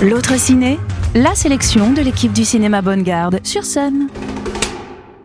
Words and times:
L'autre 0.00 0.38
ciné, 0.38 0.78
la 1.12 1.34
sélection 1.34 1.92
de 1.92 2.00
l'équipe 2.00 2.32
du 2.32 2.44
cinéma 2.44 2.82
Bonne 2.82 3.02
Garde 3.02 3.44
sur 3.44 3.64
scène. 3.64 4.08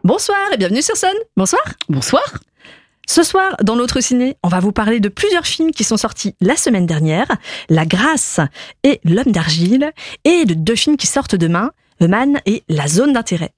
Bonsoir 0.03 0.39
et 0.51 0.57
bienvenue 0.57 0.81
sur 0.81 0.97
scène. 0.97 1.15
Bonsoir. 1.37 1.61
Bonsoir. 1.89 2.23
Ce 3.07 3.21
soir, 3.21 3.55
dans 3.61 3.75
l'autre 3.75 4.01
ciné, 4.01 4.35
on 4.41 4.47
va 4.47 4.61
vous 4.61 4.71
parler 4.71 4.99
de 4.99 5.09
plusieurs 5.09 5.45
films 5.45 5.69
qui 5.69 5.83
sont 5.83 5.95
sortis 5.95 6.33
la 6.41 6.55
semaine 6.55 6.87
dernière, 6.87 7.27
La 7.69 7.85
Grâce 7.85 8.39
et 8.83 8.99
L'Homme 9.03 9.31
d'Argile, 9.31 9.91
et 10.23 10.45
de 10.45 10.55
deux 10.55 10.75
films 10.75 10.97
qui 10.97 11.05
sortent 11.05 11.35
demain, 11.35 11.69
Euman 12.01 12.41
et 12.47 12.63
La 12.67 12.87
Zone 12.87 13.13
d'intérêt. 13.13 13.53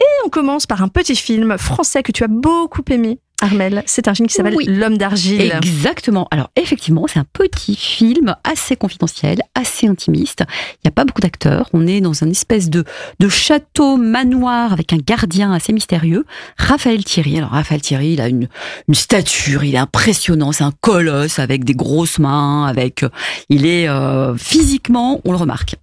Et 0.00 0.26
on 0.26 0.30
commence 0.30 0.66
par 0.66 0.82
un 0.82 0.88
petit 0.88 1.16
film 1.16 1.58
français 1.58 2.02
que 2.02 2.10
tu 2.10 2.24
as 2.24 2.28
beaucoup 2.28 2.82
aimé, 2.90 3.20
Armel, 3.40 3.84
c'est 3.86 4.08
un 4.08 4.14
film 4.14 4.26
qui 4.26 4.34
s'appelle 4.34 4.56
Oui. 4.56 4.66
L'homme 4.66 4.98
d'argile. 4.98 5.52
Exactement. 5.56 6.26
Alors 6.30 6.50
effectivement, 6.56 7.06
c'est 7.06 7.20
un 7.20 7.26
petit 7.32 7.76
film 7.76 8.34
assez 8.42 8.74
confidentiel, 8.74 9.38
assez 9.54 9.86
intimiste. 9.86 10.42
Il 10.74 10.78
n'y 10.86 10.88
a 10.88 10.92
pas 10.92 11.04
beaucoup 11.04 11.20
d'acteurs. 11.20 11.68
On 11.72 11.86
est 11.86 12.00
dans 12.00 12.12
une 12.12 12.32
espèce 12.32 12.68
de, 12.68 12.84
de 13.20 13.28
château 13.28 13.96
manoir 13.96 14.72
avec 14.72 14.92
un 14.92 14.98
gardien 14.98 15.52
assez 15.52 15.72
mystérieux, 15.72 16.24
Raphaël 16.56 17.04
Thierry. 17.04 17.38
Alors 17.38 17.50
Raphaël 17.50 17.80
Thierry, 17.80 18.14
il 18.14 18.20
a 18.20 18.28
une, 18.28 18.48
une 18.88 18.94
stature, 18.94 19.62
il 19.62 19.74
est 19.76 19.78
impressionnant. 19.78 20.50
C'est 20.50 20.64
un 20.64 20.72
colosse 20.80 21.38
avec 21.38 21.64
des 21.64 21.74
grosses 21.74 22.18
mains, 22.18 22.66
avec, 22.66 23.04
euh, 23.04 23.08
il 23.50 23.66
est 23.66 23.88
euh, 23.88 24.36
physiquement, 24.36 25.20
on 25.24 25.30
le 25.30 25.38
remarque. 25.38 25.76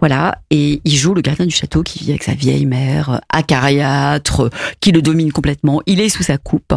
Voilà. 0.00 0.38
Et 0.50 0.80
il 0.84 0.96
joue 0.96 1.14
le 1.14 1.20
gardien 1.20 1.46
du 1.46 1.54
château 1.54 1.82
qui 1.82 1.98
vit 2.00 2.10
avec 2.10 2.22
sa 2.22 2.34
vieille 2.34 2.66
mère, 2.66 3.10
euh, 3.10 3.18
acariâtre, 3.28 4.44
euh, 4.44 4.50
qui 4.80 4.92
le 4.92 5.02
domine 5.02 5.30
complètement. 5.32 5.82
Il 5.86 6.00
est 6.00 6.08
sous 6.08 6.22
sa 6.22 6.38
coupe. 6.38 6.72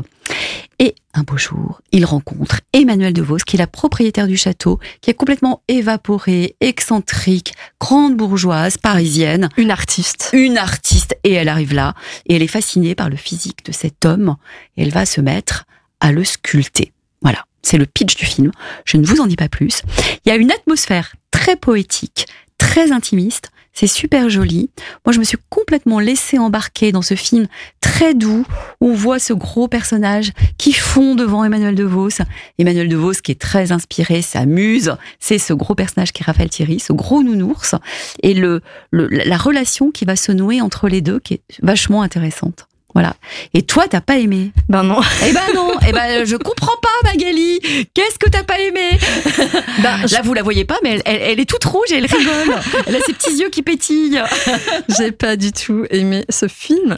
Et 0.80 0.96
un 1.14 1.24
beau 1.24 1.38
jour, 1.38 1.82
il 1.92 2.04
rencontre 2.04 2.60
Emmanuel 2.74 3.14
de 3.14 3.22
Vos, 3.22 3.38
qui 3.38 3.56
est 3.56 3.60
la 3.60 3.68
propriétaire 3.68 4.28
du 4.28 4.36
château, 4.36 4.80
qui 5.00 5.10
est 5.10 5.14
complètement 5.14 5.62
évaporée, 5.70 6.56
excentrique, 6.60 7.54
grande 7.80 8.18
bourgeoise, 8.18 8.78
parisienne, 8.78 9.50
Une 9.56 9.72
artiste. 9.72 10.32
une 10.34 10.58
artiste, 10.58 11.16
et 11.24 11.32
elle 11.32 11.48
arrive 11.48 11.74
là, 11.74 11.94
et 12.28 12.36
elle 12.36 12.44
est 12.44 12.48
fascinée 12.48 12.94
par 12.94 13.10
le 13.10 13.16
physique 13.16 13.66
de 13.66 13.72
cet 13.72 14.04
homme, 14.04 14.36
et 14.76 14.84
elle 14.84 14.92
va 14.92 15.06
se 15.06 15.22
mettre 15.22 15.66
à 16.02 16.12
le 16.12 16.26
sculpter. 16.26 16.92
Voilà, 17.22 17.46
c'est 17.62 17.78
le 17.78 17.86
pitch 17.86 18.18
du 18.18 18.26
film. 18.26 18.52
Je 18.84 18.98
ne 18.98 19.06
vous 19.06 19.22
en 19.22 19.28
dis 19.28 19.38
pas 19.38 19.50
plus. 19.50 19.82
Il 20.26 20.30
y 20.30 20.32
a 20.32 20.36
une 20.36 20.52
atmosphère 20.52 21.16
très 21.32 21.56
poétique, 21.56 22.28
très 22.58 22.92
intimiste. 22.92 23.52
C'est 23.78 23.88
super 23.88 24.30
joli. 24.30 24.70
Moi, 25.06 25.12
je 25.12 25.20
me 25.20 25.26
suis 25.26 25.38
complètement 25.50 26.00
laissée 26.00 26.40
embarquer 26.40 26.94
dans 26.94 27.02
ce 27.02 27.14
film 27.16 27.46
très 27.82 28.14
doux 28.14 28.46
où 28.80 28.90
on 28.90 28.94
voit 28.94 29.20
ce 29.20 29.34
gros 29.34 29.68
personnage 29.68 30.32
qui 30.58 30.72
fond 30.72 31.14
devant 31.14 31.44
Emmanuel 31.44 31.76
DeVos. 31.76 32.24
Emmanuel 32.58 32.88
DeVos 32.88 33.16
qui 33.22 33.34
est 33.34 33.40
très 33.40 33.74
inspiré, 33.74 34.22
s'amuse. 34.22 34.96
C'est 35.20 35.40
ce 35.40 35.52
gros 35.54 35.76
personnage 35.76 36.14
qui 36.14 36.24
est 36.24 36.26
Raphaël 36.26 36.50
Thierry, 36.50 36.80
ce 36.80 36.94
gros 36.94 37.22
nounours. 37.22 37.76
Et 38.24 38.34
le, 38.34 38.62
le- 38.92 39.08
la 39.10 39.38
relation 39.38 39.92
qui 39.92 40.06
va 40.06 40.16
se 40.16 40.32
nouer 40.32 40.62
entre 40.62 40.88
les 40.88 41.02
deux 41.02 41.20
qui 41.20 41.34
est 41.36 41.42
vachement 41.62 42.02
intéressante. 42.02 42.68
Voilà. 42.96 43.14
Et 43.54 43.62
toi, 43.62 43.88
t'as 43.90 44.02
pas 44.02 44.18
aimé 44.18 44.52
Ben 44.70 44.82
non. 44.82 45.02
Eh 45.28 45.34
ben 45.34 45.42
non. 45.54 45.70
Eh 45.88 45.92
ben, 45.92 46.26
je 46.26 46.36
comprends 46.38 46.76
pas, 46.82 46.88
Magali. 47.12 47.60
Qu'est-ce 47.94 48.18
que 48.18 48.30
t'as 48.30 48.44
pas 48.44 48.58
aimé 48.60 48.90
Ben, 49.84 49.98
Là, 50.12 50.22
vous 50.24 50.34
la 50.34 50.42
voyez 50.42 50.64
pas, 50.66 50.78
mais 50.82 50.94
elle, 50.96 51.02
elle- 51.06 51.22
elle 51.22 51.40
est 51.42 51.50
toute 51.50 51.66
rouge 51.66 51.92
et 51.92 51.98
elle 51.98 52.06
rigole. 52.06 52.56
Elle 52.88 52.96
a 52.96 53.00
ses 53.02 53.12
petits 53.14 53.36
yeux 53.38 53.50
qui 53.50 53.62
pétillent. 53.64 54.22
J'ai 54.98 55.12
pas 55.12 55.36
du 55.36 55.52
tout 55.52 55.86
aimé 55.90 56.24
ce 56.30 56.48
film. 56.48 56.98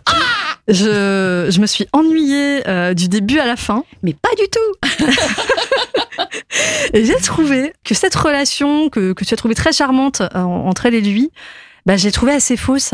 je, 0.68 1.48
je 1.50 1.59
me 1.59 1.66
suis 1.66 1.88
ennuyée 1.94 2.62
euh, 2.68 2.94
du 2.94 3.09
début 3.09 3.40
à 3.40 3.45
la 3.48 3.56
fin. 3.56 3.84
Mais 4.03 4.14
pas 4.14 4.30
du 4.38 4.48
tout. 4.50 5.03
Et 6.94 7.06
j'ai 7.06 7.16
trouvé 7.16 7.73
que 7.84 7.94
cette 7.95 8.16
relation 8.16 8.90
que, 8.90 9.14
que 9.14 9.23
tu 9.25 9.34
as 9.34 9.38
trouvée 9.38 9.56
très 9.56 9.72
charmante 9.72 10.22
euh, 10.22 10.28
entre 10.40 10.86
elle 10.86 10.95
et 10.95 11.02
lui, 11.02 11.31
bah, 11.88 11.97
j'ai 11.97 12.11
trouvé 12.11 12.33
assez 12.33 12.57
fausse. 12.57 12.91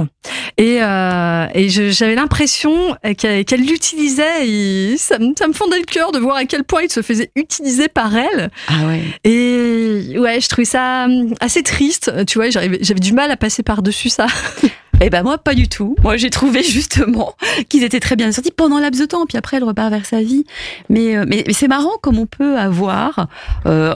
Et, 0.57 0.77
euh, 0.81 1.47
et 1.53 1.67
je- 1.67 1.89
j'avais 1.89 2.15
l'impression 2.15 2.95
qu'elle 3.17 3.65
l'utilisait 3.65 4.47
et 4.47 4.95
ça, 4.97 5.17
me- 5.19 5.33
ça 5.37 5.47
me 5.47 5.53
fondait 5.53 5.79
le 5.79 5.85
cœur 5.85 6.11
de 6.11 6.19
voir 6.19 6.37
à 6.37 6.45
quel 6.45 6.63
point 6.63 6.83
il 6.83 6.91
se 6.91 7.01
faisait 7.01 7.31
utiliser 7.35 7.87
par 7.89 8.15
elle. 8.15 8.51
Ah 8.67 8.85
ouais. 8.87 9.01
Et 9.23 10.15
ouais, 10.19 10.39
je 10.39 10.47
trouvais 10.47 10.65
ça 10.65 11.05
hum, 11.05 11.33
assez 11.41 11.63
triste. 11.63 12.11
Tu 12.27 12.37
vois, 12.37 12.49
j'avais 12.49 12.77
du 12.79 13.13
mal 13.13 13.31
à 13.31 13.35
passer 13.37 13.63
par-dessus 13.63 14.09
ça. 14.09 14.27
Eh 15.01 15.09
ben 15.09 15.23
moi 15.23 15.37
pas 15.39 15.55
du 15.55 15.67
tout. 15.67 15.95
Moi 16.03 16.15
j'ai 16.17 16.29
trouvé 16.29 16.61
justement 16.63 17.33
qu'ils 17.67 17.83
étaient 17.83 17.99
très 17.99 18.15
bien 18.15 18.31
sortis 18.31 18.51
pendant 18.51 18.77
un 18.77 18.81
laps 18.81 19.01
de 19.01 19.05
temps, 19.07 19.25
puis 19.25 19.37
après 19.37 19.57
elle 19.57 19.63
repart 19.65 19.89
vers 19.89 20.05
sa 20.05 20.21
vie. 20.21 20.45
Mais 20.87 21.17
euh, 21.17 21.25
mais, 21.27 21.43
mais 21.47 21.51
c'est 21.51 21.67
marrant 21.67 21.97
comme 22.01 22.19
on 22.19 22.27
peut 22.27 22.57
avoir 22.57 23.27
euh, 23.65 23.93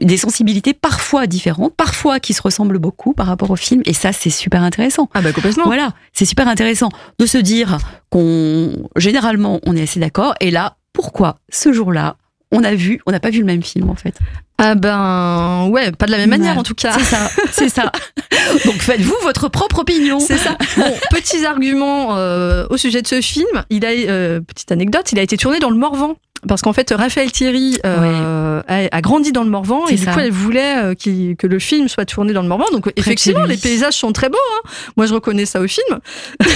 des 0.00 0.16
sensibilités 0.16 0.74
parfois 0.74 1.26
différentes, 1.26 1.74
parfois 1.76 2.20
qui 2.20 2.32
se 2.34 2.42
ressemblent 2.42 2.78
beaucoup 2.78 3.12
par 3.12 3.26
rapport 3.26 3.50
au 3.50 3.56
film, 3.56 3.82
et 3.84 3.92
ça 3.92 4.12
c'est 4.12 4.30
super 4.30 4.62
intéressant. 4.62 5.08
Ah 5.14 5.20
bah 5.20 5.32
complètement. 5.32 5.64
Voilà, 5.66 5.90
c'est 6.12 6.24
super 6.24 6.48
intéressant 6.48 6.88
de 7.18 7.26
se 7.26 7.38
dire 7.38 7.78
qu'on 8.10 8.72
généralement 8.96 9.60
on 9.66 9.76
est 9.76 9.82
assez 9.82 10.00
d'accord, 10.00 10.34
et 10.40 10.50
là 10.50 10.76
pourquoi 10.92 11.38
ce 11.50 11.72
jour-là 11.72 12.16
on 12.52 12.64
a 12.64 12.74
vu, 12.74 13.00
on 13.06 13.12
n'a 13.12 13.20
pas 13.20 13.30
vu 13.30 13.38
le 13.40 13.44
même 13.44 13.62
film 13.62 13.88
en 13.90 13.94
fait? 13.94 14.14
Ah 14.58 14.74
ben 14.74 15.68
ouais, 15.70 15.92
pas 15.92 16.06
de 16.06 16.10
la 16.10 16.18
même 16.18 16.30
manière 16.30 16.54
Ouais. 16.54 16.58
en 16.60 16.62
tout 16.64 16.74
cas. 16.74 16.92
C'est 16.98 17.04
ça, 17.04 17.30
c'est 17.52 17.68
ça. 17.68 17.92
Donc 18.66 18.74
faites-vous 18.74 19.14
votre 19.22 19.48
propre 19.48 19.78
opinion. 19.78 20.18
C'est 20.20 20.36
ça. 20.36 20.56
Bon, 20.76 20.92
petits 21.10 21.46
arguments 21.46 22.16
euh, 22.16 22.66
au 22.68 22.76
sujet 22.76 23.00
de 23.02 23.06
ce 23.06 23.20
film. 23.20 23.46
Il 23.70 23.86
a, 23.86 23.90
euh, 23.90 24.40
petite 24.40 24.70
anecdote, 24.72 25.12
il 25.12 25.18
a 25.18 25.22
été 25.22 25.36
tourné 25.36 25.60
dans 25.60 25.70
le 25.70 25.76
Morvan. 25.76 26.16
Parce 26.48 26.62
qu'en 26.62 26.72
fait, 26.72 26.92
Raphaël 26.96 27.30
Thierry 27.30 27.78
euh, 27.84 28.62
a, 28.66 28.96
a 28.96 29.00
grandi 29.02 29.30
dans 29.32 29.42
le 29.44 29.50
Morvan 29.50 29.86
et 29.88 29.94
du 29.96 30.04
ça. 30.04 30.12
coup, 30.12 30.20
elle 30.20 30.30
voulait 30.32 30.76
euh, 30.78 30.94
que 30.94 31.46
le 31.46 31.58
film 31.58 31.88
soit 31.88 32.04
tourné 32.06 32.32
dans 32.32 32.42
le 32.42 32.48
Morvan. 32.48 32.64
Donc, 32.72 32.90
effectivement, 32.96 33.44
les 33.44 33.56
paysages 33.58 33.94
sont 33.94 34.12
très 34.12 34.28
beaux. 34.30 34.38
hein. 34.56 34.68
Moi, 34.96 35.06
je 35.06 35.14
reconnais 35.14 35.46
ça 35.46 35.60
au 35.60 35.66
film. 35.68 35.98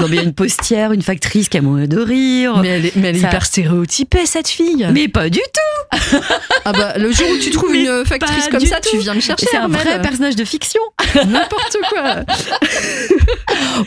Non, 0.00 0.08
mais 0.08 0.16
il 0.16 0.18
y 0.18 0.18
a 0.20 0.24
une 0.24 0.34
postière, 0.34 0.92
une 0.92 1.00
factrice 1.00 1.48
qui 1.48 1.56
a 1.56 1.62
mourir 1.62 1.88
de 1.88 1.98
rire. 1.98 2.58
Mais 2.60 2.68
elle 2.68 2.86
est, 2.86 2.96
mais 2.96 3.08
elle 3.08 3.16
est 3.16 3.20
Ça- 3.20 3.28
hyper 3.28 3.46
stéréotypée, 3.46 4.26
cette 4.26 4.48
fille. 4.48 4.86
Mais 4.92 5.08
pas 5.08 5.30
du 5.30 5.38
tout. 5.40 6.18
Ah 6.66 6.72
bah, 6.72 6.98
le 6.98 7.10
jour 7.12 7.26
où 7.32 7.38
tu 7.38 7.48
trouves 7.50 7.70
Mais 7.72 7.84
une 7.86 8.04
factrice 8.04 8.44
pas 8.44 8.50
comme 8.58 8.66
ça, 8.66 8.78
tu 8.80 8.98
viens 8.98 9.14
me 9.14 9.20
chercher. 9.20 9.46
C'est 9.50 9.56
un 9.56 9.68
vrai 9.68 10.02
personnage 10.02 10.36
de 10.36 10.44
fiction. 10.44 10.82
N'importe 11.14 11.76
quoi. 11.88 12.16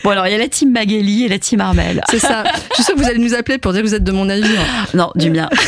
Bon, 0.04 0.10
alors 0.10 0.26
il 0.26 0.32
y 0.32 0.34
a 0.34 0.38
la 0.38 0.48
team 0.48 0.72
Magali 0.72 1.24
et 1.24 1.28
la 1.28 1.38
team 1.38 1.60
Armel. 1.60 2.02
C'est 2.10 2.18
ça. 2.18 2.44
Je 2.70 2.74
suis 2.76 2.84
sûre 2.84 2.94
que 2.94 3.00
vous 3.00 3.06
allez 3.06 3.18
nous 3.18 3.34
appeler 3.34 3.58
pour 3.58 3.72
dire 3.72 3.82
que 3.82 3.86
vous 3.86 3.94
êtes 3.94 4.04
de 4.04 4.12
mon 4.12 4.28
avis. 4.28 4.42
hein. 4.44 4.86
Non, 4.94 5.10
du 5.14 5.30
mien. 5.30 5.39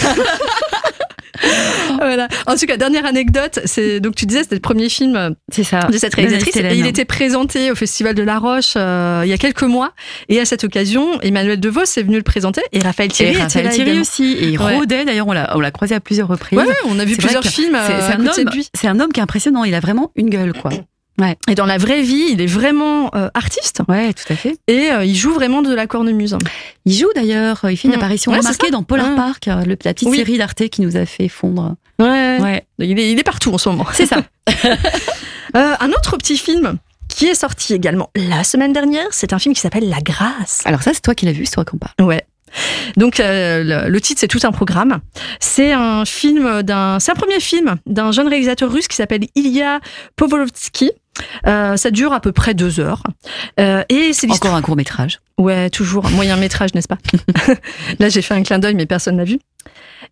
Voilà. 1.99 2.29
En 2.47 2.55
tout 2.57 2.67
cas, 2.67 2.77
dernière 2.77 3.05
anecdote, 3.05 3.61
c'est 3.65 4.01
donc 4.01 4.15
tu 4.15 4.27
disais 4.27 4.43
c'était 4.43 4.55
le 4.55 4.61
premier 4.61 4.89
film 4.89 5.35
C'est 5.51 5.65
ça. 5.65 5.81
de 5.91 5.97
cette 5.99 6.15
réalisatrice 6.15 6.55
et 6.57 6.77
il 6.77 6.87
était 6.87 7.05
présenté 7.05 7.71
au 7.71 7.75
Festival 7.75 8.15
de 8.15 8.23
La 8.23 8.39
Roche 8.39 8.75
euh, 8.77 9.23
il 9.25 9.29
y 9.29 9.33
a 9.33 9.39
quelques 9.39 9.63
mois 9.63 9.93
et 10.29 10.41
à 10.41 10.45
cette 10.45 10.63
occasion, 10.65 11.21
Emmanuel 11.21 11.59
DeVos 11.59 11.83
est 11.97 12.03
venu 12.03 12.17
le 12.17 12.23
présenter 12.23 12.61
et 12.73 12.79
Raphaël 12.81 13.09
Et 13.11 13.13
Thierry 13.13 13.33
était 13.33 13.43
Raphaël 13.43 13.65
là 13.67 13.71
Thierry 13.73 13.91
également. 13.91 14.01
aussi. 14.03 14.33
Et 14.33 14.49
il 14.51 14.59
Ouais. 14.61 14.77
rôdait, 14.77 15.05
d'ailleurs, 15.05 15.27
on 15.27 15.33
l'a, 15.33 15.57
on 15.57 15.61
l'a 15.61 15.71
croisé 15.73 15.95
à 15.95 16.01
plusieurs 16.01 16.29
reprises. 16.29 16.59
Ouais, 16.59 16.67
on 16.87 16.99
a 16.99 17.05
vu 17.05 17.17
plusieurs 17.17 17.43
films 17.45 17.77
C'est, 17.87 17.93
euh, 17.93 17.97
un 18.17 18.91
un 18.95 19.01
homme 19.01 19.13
qui 19.13 19.19
est 19.21 19.23
impressionnant. 19.23 19.65
Il 19.65 19.75
a 19.75 19.81
vraiment 19.81 20.13
une 20.15 20.31
gueule, 20.31 20.53
quoi. 20.53 20.71
Et 21.49 21.55
dans 21.55 21.67
la 21.67 21.79
vraie 21.79 22.03
vie, 22.03 22.27
il 22.31 22.41
est 22.41 22.47
vraiment 22.47 23.11
euh, 23.15 23.29
artiste 23.35 23.81
Ouais, 23.89 24.13
tout 24.13 24.33
à 24.33 24.37
fait. 24.37 24.57
et 24.67 24.91
euh, 24.91 25.05
il 25.05 25.15
joue 25.15 25.33
vraiment 25.33 25.63
de 25.63 25.73
la 25.73 25.87
cornemuse. 25.87 26.37
Il 26.85 26.95
joue 26.95 27.09
d'ailleurs, 27.15 27.61
il 27.71 27.77
fait 27.77 27.87
une 27.89 27.95
Mm. 27.95 27.99
apparition 27.99 28.33
Ouais, 28.33 28.39
c'est 28.41 28.49
remarquée 28.49 28.71
dans 28.71 28.83
Polar 28.83 29.11
Ouais. 29.11 29.17
Park, 29.17 29.47
euh, 29.49 29.63
le- 29.65 29.77
la 29.85 29.95
petite 29.95 30.09
Oui. 30.09 30.17
série 30.17 30.39
d'Arte 30.39 30.69
qui 30.69 30.81
nous 30.83 30.97
a 30.97 31.07
fait 31.07 31.29
fondre. 31.29 31.77
Ouais. 32.01 32.39
Ouais, 32.41 32.67
Il, 32.79 32.99
est, 32.99 33.13
il 33.13 33.19
est 33.19 33.23
partout 33.23 33.53
en 33.53 33.59
ce 33.59 33.69
moment. 33.69 33.87
c'est 33.93 34.07
ça. 34.07 34.23
Euh, 35.55 35.75
un 35.81 35.91
autre 35.91 36.17
petit 36.17 36.39
film 36.39 36.79
qui 37.09 37.27
est 37.27 37.35
sorti 37.35 37.75
également 37.75 38.09
la 38.17 38.43
semaine 38.43 38.73
dernière, 38.73 39.07
c'est 39.11 39.35
un 39.35 39.39
film 39.39 39.55
qui 39.55 39.61
s'appelle 39.61 39.87
La 39.89 40.01
Grâce. 40.01 40.63
Alors 40.65 40.83
ça, 40.83 40.93
c'est 40.95 41.03
toi 41.03 41.15
qui 41.15 41.27
l'as 41.27 41.33
vu, 41.33 41.45
c'est 41.45 41.53
toi 41.53 41.65
qu'on 41.67 41.77
parle. 41.77 41.93
Ouais. 42.01 42.25
Donc 42.97 43.21
euh, 43.21 43.63
le, 43.85 43.91
le 43.91 44.01
titre 44.01 44.19
c'est 44.21 44.29
tout 44.29 44.41
un 44.45 44.53
programme. 44.53 45.01
C'est 45.41 45.73
un 45.73 46.05
film 46.07 46.63
d'un, 46.63 46.99
c'est 47.01 47.11
un 47.13 47.15
premier 47.15 47.39
film 47.41 47.77
d'un 47.87 48.13
jeune 48.13 48.29
réalisateur 48.29 48.71
russe 48.73 48.89
qui 48.89 48.97
s'appelle 48.97 49.27
Ilya 49.35 49.81
Povolovsky. 50.17 50.91
Euh, 51.47 51.77
ça 51.77 51.91
dure 51.91 52.13
à 52.13 52.21
peu 52.21 52.33
près 52.33 52.55
deux 52.55 52.81
heures. 52.81 53.03
Euh, 53.61 53.85
et 53.89 54.13
c'est. 54.13 54.31
Encore 54.31 54.55
un 54.55 54.63
court 54.63 54.77
métrage. 54.77 55.21
Ouais, 55.39 55.71
toujours 55.71 56.07
un 56.07 56.11
moyen 56.11 56.37
métrage, 56.37 56.75
n'est-ce 56.75 56.89
pas 56.89 56.99
Là, 57.99 58.09
j'ai 58.09 58.23
fait 58.23 58.35
un 58.35 58.43
clin 58.43 58.59
d'œil, 58.59 58.75
mais 58.75 58.87
personne 58.87 59.17
n'a 59.17 59.25
vu. 59.25 59.39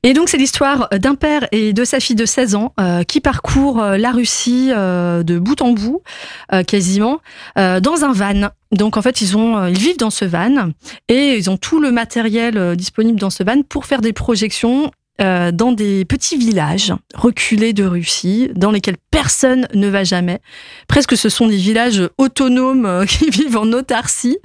Et 0.02 0.14
donc, 0.14 0.28
c'est 0.28 0.38
l'histoire 0.38 0.88
d'un 0.90 1.14
père 1.14 1.46
et 1.52 1.72
de 1.72 1.84
sa 1.84 2.00
fille 2.00 2.16
de 2.16 2.24
16 2.24 2.54
ans 2.54 2.72
euh, 2.80 3.02
qui 3.02 3.20
parcourent 3.20 3.82
la 3.82 4.12
Russie 4.12 4.68
de 4.70 5.38
bout 5.38 5.60
en 5.60 5.72
bout, 5.72 6.02
quasiment, 6.66 7.20
dans 7.56 8.04
un 8.04 8.12
van. 8.12 8.50
Donc, 8.72 8.96
en 8.96 9.02
fait, 9.02 9.20
ils, 9.20 9.36
ont, 9.36 9.66
ils 9.66 9.78
vivent 9.78 9.98
dans 9.98 10.10
ce 10.10 10.24
van 10.24 10.70
et 11.08 11.36
ils 11.36 11.50
ont 11.50 11.58
tout 11.58 11.80
le 11.80 11.92
matériel 11.92 12.76
disponible 12.76 13.20
dans 13.20 13.30
ce 13.30 13.42
van 13.42 13.62
pour 13.62 13.84
faire 13.84 14.00
des 14.00 14.14
projections 14.14 14.90
euh, 15.20 15.52
dans 15.52 15.72
des 15.72 16.04
petits 16.06 16.38
villages 16.38 16.94
reculés 17.14 17.72
de 17.72 17.84
Russie, 17.84 18.50
dans 18.54 18.70
lesquels 18.70 18.96
personne 19.10 19.66
ne 19.74 19.88
va 19.88 20.02
jamais. 20.02 20.38
Presque 20.88 21.16
ce 21.16 21.28
sont 21.28 21.46
des 21.46 21.56
villages 21.56 22.02
autonomes 22.16 22.86
euh, 22.86 23.04
qui 23.06 23.28
vivent 23.28 23.58
en 23.58 23.70
autarcie. 23.72 24.38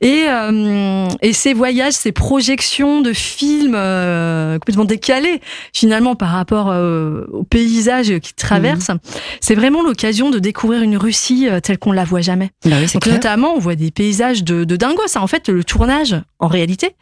Et, 0.00 0.26
euh, 0.28 1.08
et 1.22 1.32
ces 1.32 1.54
voyages, 1.54 1.94
ces 1.94 2.12
projections 2.12 3.00
de 3.00 3.12
films 3.12 3.74
euh, 3.74 4.58
complètement 4.58 4.84
décalés, 4.84 5.40
finalement, 5.72 6.14
par 6.14 6.30
rapport 6.30 6.68
au 6.68 7.42
paysage 7.44 8.18
qu'ils 8.20 8.34
traversent, 8.34 8.90
c'est 9.40 9.54
vraiment 9.54 9.82
l'occasion 9.82 10.30
de 10.30 10.38
découvrir 10.38 10.82
une 10.82 10.96
Russie 10.96 11.48
telle 11.62 11.78
qu'on 11.78 11.92
la 11.92 12.04
voit 12.04 12.20
jamais. 12.20 12.50
Bah 12.64 12.76
oui, 12.80 12.86
clair. 12.86 13.14
notamment, 13.14 13.54
on 13.54 13.58
voit 13.58 13.74
des 13.74 13.90
paysages 13.90 14.44
de, 14.44 14.64
de 14.64 14.76
dingo. 14.76 15.02
Ça, 15.06 15.20
en 15.20 15.26
fait, 15.26 15.48
le 15.48 15.64
tournage, 15.64 16.16
en 16.38 16.48
réalité, 16.48 16.94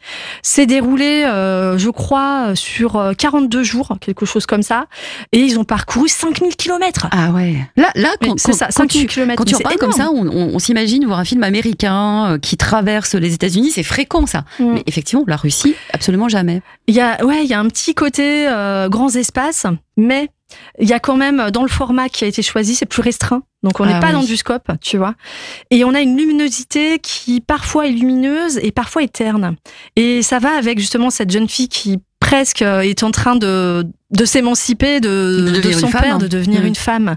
s'est 0.43 0.65
déroulé, 0.65 1.23
euh, 1.25 1.77
je 1.77 1.89
crois, 1.89 2.55
sur 2.55 3.10
euh, 3.11 3.13
42 3.13 3.63
jours, 3.63 3.95
quelque 4.01 4.25
chose 4.25 4.45
comme 4.45 4.63
ça. 4.63 4.87
Et 5.31 5.39
ils 5.39 5.59
ont 5.59 5.63
parcouru 5.63 6.07
5000 6.09 6.55
kilomètres. 6.55 7.07
Ah 7.11 7.31
ouais. 7.31 7.55
Là, 7.75 7.91
là 7.95 8.09
quand, 8.21 8.39
C'est 8.39 8.51
quand- 8.51 8.57
ça, 8.57 8.65
quand 8.67 8.71
5000 8.89 9.07
tu, 9.07 9.21
quand 9.35 9.63
parles 9.63 9.77
comme 9.77 9.91
ça, 9.91 10.09
on, 10.11 10.27
on- 10.27 10.55
on 10.55 10.59
s'imagine 10.59 11.05
voir 11.05 11.19
un 11.19 11.25
film 11.25 11.43
américain 11.43 12.31
euh, 12.33 12.37
qui 12.39 12.57
traverse 12.57 13.15
les 13.15 13.33
États-Unis. 13.33 13.71
C'est 13.71 13.83
fréquent, 13.83 14.25
ça. 14.25 14.45
Mm. 14.59 14.73
Mais 14.73 14.83
effectivement, 14.87 15.23
la 15.27 15.35
Russie, 15.37 15.75
absolument 15.93 16.29
jamais. 16.29 16.61
Il 16.87 16.95
y 16.95 17.01
a, 17.01 17.23
ouais, 17.25 17.43
il 17.43 17.49
y 17.49 17.53
a 17.53 17.59
un 17.59 17.67
petit 17.67 17.93
côté 17.93 18.47
euh, 18.47 18.89
grands 18.89 19.09
espaces, 19.09 19.65
mais 19.97 20.29
il 20.79 20.89
y 20.89 20.93
a 20.93 20.99
quand 20.99 21.15
même 21.15 21.49
dans 21.51 21.61
le 21.61 21.69
format 21.69 22.09
qui 22.09 22.25
a 22.25 22.27
été 22.27 22.41
choisi, 22.41 22.75
c'est 22.75 22.85
plus 22.85 23.01
restreint. 23.01 23.43
Donc 23.63 23.79
on 23.79 23.85
n'est 23.85 23.93
Ah 23.93 23.99
pas 23.99 24.07
oui. 24.07 24.13
dans 24.13 24.23
du 24.23 24.35
scope, 24.35 24.69
tu 24.81 24.97
vois. 24.97 25.13
Et 25.69 25.85
on 25.85 25.93
a 25.93 26.01
une 26.01 26.17
luminosité 26.17 26.99
qui 26.99 27.39
parfois 27.41 27.87
est 27.87 27.91
lumineuse 27.91 28.59
et 28.61 28.71
parfois 28.71 29.03
est 29.03 29.13
terne. 29.13 29.55
Et 29.95 30.21
ça 30.23 30.39
va 30.39 30.49
avec 30.57 30.79
justement 30.79 31.09
cette 31.09 31.29
jeune 31.31 31.47
fille 31.47 31.69
qui 31.69 31.99
presque 32.31 32.61
euh, 32.61 32.79
est 32.81 33.03
en 33.03 33.11
train 33.11 33.35
de 33.35 33.85
de 34.11 34.25
s'émanciper 34.25 34.99
de, 34.99 35.61
De 35.63 35.71
son 35.71 35.87
femme. 35.87 36.01
père, 36.01 36.17
de 36.17 36.27
devenir 36.27 36.61
Mm. 36.63 36.65
une 36.67 36.75
femme. 36.75 37.15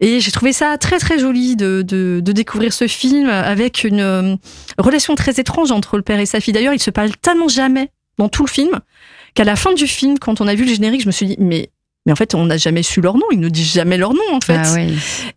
Et 0.00 0.20
j'ai 0.20 0.30
trouvé 0.30 0.52
ça 0.52 0.76
très 0.78 0.98
très 0.98 1.18
joli 1.18 1.56
de, 1.56 1.82
de, 1.82 2.20
de 2.22 2.32
découvrir 2.32 2.72
ce 2.74 2.86
film 2.86 3.28
avec 3.30 3.82
une 3.84 4.00
euh, 4.00 4.36
relation 4.78 5.14
très 5.14 5.32
étrange 5.40 5.70
entre 5.70 5.96
le 5.96 6.02
père 6.02 6.20
et 6.20 6.26
sa 6.26 6.40
fille. 6.40 6.52
D'ailleurs, 6.52 6.74
ils 6.74 6.82
se 6.82 6.90
parlent 6.90 7.16
tellement 7.22 7.48
jamais 7.48 7.88
dans 8.18 8.28
tout 8.28 8.44
le 8.44 8.50
film 8.50 8.78
qu'à 9.34 9.44
la 9.44 9.56
fin 9.56 9.72
du 9.72 9.86
film, 9.86 10.18
quand 10.18 10.40
on 10.42 10.46
a 10.46 10.54
vu 10.54 10.64
le 10.64 10.72
générique, 10.74 11.00
je 11.02 11.06
me 11.06 11.12
suis 11.12 11.26
dit 11.26 11.36
mais 11.38 11.70
mais 12.06 12.12
en 12.12 12.16
fait, 12.16 12.34
on 12.34 12.44
n'a 12.44 12.58
jamais 12.58 12.82
su 12.82 13.00
leur 13.00 13.14
nom. 13.14 13.24
Ils 13.32 13.40
ne 13.40 13.48
disent 13.48 13.72
jamais 13.72 13.96
leur 13.96 14.12
nom 14.12 14.28
en 14.32 14.40
fait. 14.42 14.60
Ah. 14.62 14.78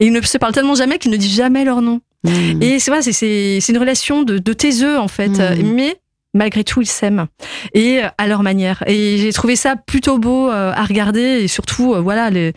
Et 0.02 0.06
ils 0.08 0.12
ne 0.12 0.20
se 0.22 0.38
parlent 0.38 0.54
tellement 0.54 0.76
jamais 0.76 0.98
qu'ils 1.00 1.12
ne 1.12 1.18
disent 1.18 1.38
jamais 1.38 1.64
leur 1.64 1.82
nom. 1.82 2.02
Mm. 2.26 2.62
Et 2.62 2.80
c'est 2.80 2.92
vrai, 2.92 3.02
c'est- 3.02 3.60
une 3.70 3.78
relation 3.78 4.24
de, 4.24 4.38
de 4.40 4.54
taiseux 4.54 4.98
en 5.00 5.08
fait. 5.08 5.40
Euh, 5.40 5.56
mais 5.64 5.96
malgré 6.38 6.64
tout 6.64 6.82
ils 6.82 6.88
s'aiment 6.88 7.28
et 7.74 8.04
euh, 8.04 8.08
à 8.18 8.28
leur 8.28 8.44
manière. 8.44 8.84
Et 8.88 9.18
j'ai 9.18 9.34
trouvé 9.34 9.56
ça 9.56 9.76
plutôt 9.76 10.18
beau 10.18 10.50
euh, 10.50 10.72
à 10.74 10.84
regarder 10.86 11.20
et 11.20 11.48
surtout 11.48 11.94
euh, 11.94 12.00
voilà 12.00 12.30
les, 12.30 12.54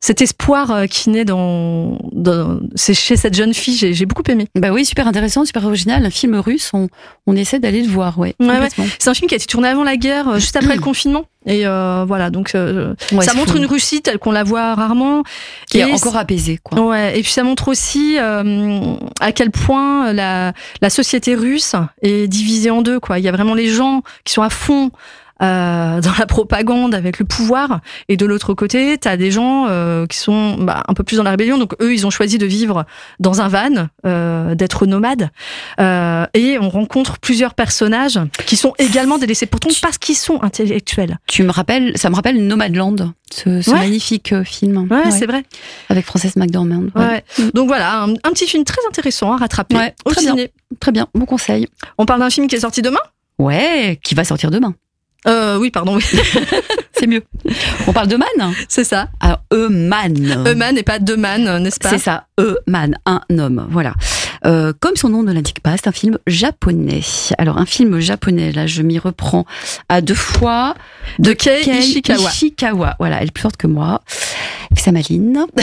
cet 0.00 0.22
espoir 0.22 0.84
qui 0.88 1.10
naît 1.10 1.24
dans, 1.24 1.98
dans 2.12 2.60
c'est 2.74 2.94
chez 2.94 3.16
cette 3.16 3.34
jeune 3.34 3.54
fille. 3.54 3.94
J'ai 3.94 4.06
beaucoup 4.06 4.22
aimé. 4.28 4.46
Bah 4.54 4.70
oui, 4.70 4.84
super 4.84 5.08
intéressant, 5.08 5.44
super 5.44 5.64
original. 5.64 6.04
Un 6.04 6.10
film 6.10 6.36
russe, 6.36 6.70
on, 6.72 6.88
on 7.26 7.36
essaie 7.36 7.58
d'aller 7.58 7.82
le 7.82 7.88
voir, 7.88 8.18
ouais. 8.18 8.34
Ouais, 8.40 8.58
ouais. 8.58 8.68
C'est 8.98 9.10
un 9.10 9.14
film 9.14 9.28
qui 9.28 9.34
a 9.34 9.36
été 9.36 9.46
tourné 9.46 9.68
avant 9.68 9.84
la 9.84 9.96
guerre, 9.96 10.38
juste 10.38 10.56
après 10.56 10.76
le 10.76 10.80
confinement. 10.82 11.24
Et 11.46 11.66
euh, 11.66 12.04
voilà, 12.06 12.30
donc 12.30 12.54
euh, 12.54 12.94
Ouais, 13.12 13.24
ça 13.24 13.34
montre 13.34 13.52
fou. 13.52 13.58
une 13.58 13.66
Russie 13.66 14.02
telle 14.02 14.18
qu'on 14.18 14.32
la 14.32 14.42
voit 14.42 14.74
rarement. 14.74 15.22
Qui 15.70 15.78
est 15.78 15.88
Et 15.88 15.92
encore 15.92 16.16
apaisé, 16.16 16.58
quoi. 16.62 16.80
Ouais, 16.80 17.18
et 17.18 17.22
puis 17.22 17.30
ça 17.30 17.44
montre 17.44 17.68
aussi 17.68 18.16
euh, 18.18 18.96
à 19.20 19.30
quel 19.32 19.50
point 19.52 20.12
la, 20.12 20.52
la 20.80 20.90
société 20.90 21.34
russe 21.36 21.74
est 22.02 22.26
divisée 22.26 22.70
en 22.70 22.82
deux. 22.82 22.98
Quoi. 22.98 23.18
Il 23.20 23.24
y 23.24 23.28
a 23.28 23.32
vraiment 23.32 23.54
les 23.54 23.68
gens 23.68 24.02
qui 24.24 24.32
sont 24.32 24.42
à 24.42 24.50
fond 24.50 24.90
euh, 25.42 26.00
dans 26.00 26.12
la 26.18 26.26
propagande 26.26 26.94
avec 26.94 27.18
le 27.18 27.24
pouvoir, 27.24 27.80
et 28.08 28.16
de 28.16 28.26
l'autre 28.26 28.54
côté, 28.54 28.98
tu 28.98 29.06
as 29.08 29.16
des 29.16 29.30
gens 29.30 29.66
euh, 29.68 30.06
qui 30.06 30.18
sont 30.18 30.54
bah, 30.58 30.82
un 30.88 30.94
peu 30.94 31.02
plus 31.04 31.16
dans 31.16 31.22
la 31.22 31.30
rébellion. 31.30 31.58
Donc 31.58 31.74
eux, 31.80 31.92
ils 31.94 32.06
ont 32.06 32.10
choisi 32.10 32.38
de 32.38 32.46
vivre 32.46 32.84
dans 33.20 33.40
un 33.40 33.48
van, 33.48 33.88
euh, 34.06 34.54
d'être 34.54 34.86
nomades, 34.86 35.30
euh, 35.80 36.26
et 36.34 36.58
on 36.60 36.68
rencontre 36.68 37.18
plusieurs 37.18 37.54
personnages 37.54 38.18
qui 38.46 38.56
sont 38.56 38.72
également 38.78 39.18
délaissés, 39.18 39.46
pourtant 39.46 39.68
parce 39.82 39.98
qu'ils 39.98 40.16
sont 40.16 40.42
intellectuels. 40.42 41.18
Tu 41.26 41.42
me 41.42 41.50
rappelles, 41.50 41.92
ça 41.96 42.08
me 42.10 42.14
rappelle 42.14 42.46
Nomadland, 42.46 43.12
ce, 43.32 43.60
ce 43.60 43.70
Ouais. 43.70 43.78
magnifique 43.78 44.32
euh, 44.32 44.44
film. 44.44 44.86
Ouais, 44.90 45.04
Ouais. 45.04 45.10
c'est 45.10 45.26
vrai. 45.26 45.42
Avec 45.88 46.04
Frances 46.06 46.36
McDormand. 46.36 46.84
Ouais. 46.94 47.22
Ouais. 47.38 47.50
Donc 47.54 47.66
voilà, 47.68 48.02
un, 48.02 48.12
un 48.12 48.30
petit 48.32 48.46
film 48.46 48.64
très 48.64 48.80
intéressant 48.88 49.32
à 49.32 49.36
rattraper 49.36 49.76
Ouais, 49.76 49.94
au 50.04 50.10
très 50.12 50.22
bien. 50.22 50.30
ciné. 50.32 50.50
Très 50.80 50.92
bien, 50.92 51.06
bon 51.14 51.26
conseil. 51.26 51.68
On 51.98 52.06
parle 52.06 52.20
d'un 52.20 52.30
film 52.30 52.46
qui 52.48 52.56
est 52.56 52.60
sorti 52.60 52.82
demain? 52.82 52.98
Ouais, 53.38 53.98
qui 54.02 54.14
va 54.14 54.24
sortir 54.24 54.50
demain. 54.50 54.74
Euh, 55.26 55.58
oui, 55.58 55.70
pardon, 55.70 55.96
oui, 55.96 56.04
C'est 56.98 57.06
mieux. 57.06 57.22
On 57.86 57.92
parle 57.92 58.08
de 58.08 58.16
Man 58.16 58.54
c'est 58.68 58.84
ça. 58.84 59.08
Alors, 59.20 59.42
Euman. 59.52 60.14
Euman 60.46 60.76
et 60.76 60.82
pas 60.82 60.98
Deman, 60.98 61.58
n'est-ce 61.62 61.78
pas? 61.80 61.90
C'est 61.90 61.98
ça, 61.98 62.26
Euman, 62.38 62.96
un 63.06 63.20
homme, 63.38 63.66
voilà. 63.70 63.92
Euh, 64.46 64.72
comme 64.78 64.96
son 64.96 65.08
nom 65.08 65.22
ne 65.22 65.32
l'indique 65.32 65.60
pas, 65.60 65.76
c'est 65.76 65.88
un 65.88 65.92
film 65.92 66.18
japonais. 66.26 67.02
Alors, 67.38 67.58
un 67.58 67.66
film 67.66 67.98
japonais, 67.98 68.52
là, 68.52 68.66
je 68.66 68.82
m'y 68.82 68.98
reprends 68.98 69.44
à 69.88 70.00
deux 70.00 70.14
fois. 70.14 70.74
De 71.18 71.32
Kei 71.32 71.62
Kei 71.62 71.78
Ishikawa. 71.78 72.30
Ishikawa. 72.30 72.96
Voilà, 72.98 73.20
elle 73.20 73.28
est 73.28 73.32
plus 73.32 73.42
forte 73.42 73.56
que 73.56 73.66
moi. 73.66 74.02
Avec 74.70 74.80
sa 74.80 74.92
maline. 74.92 75.46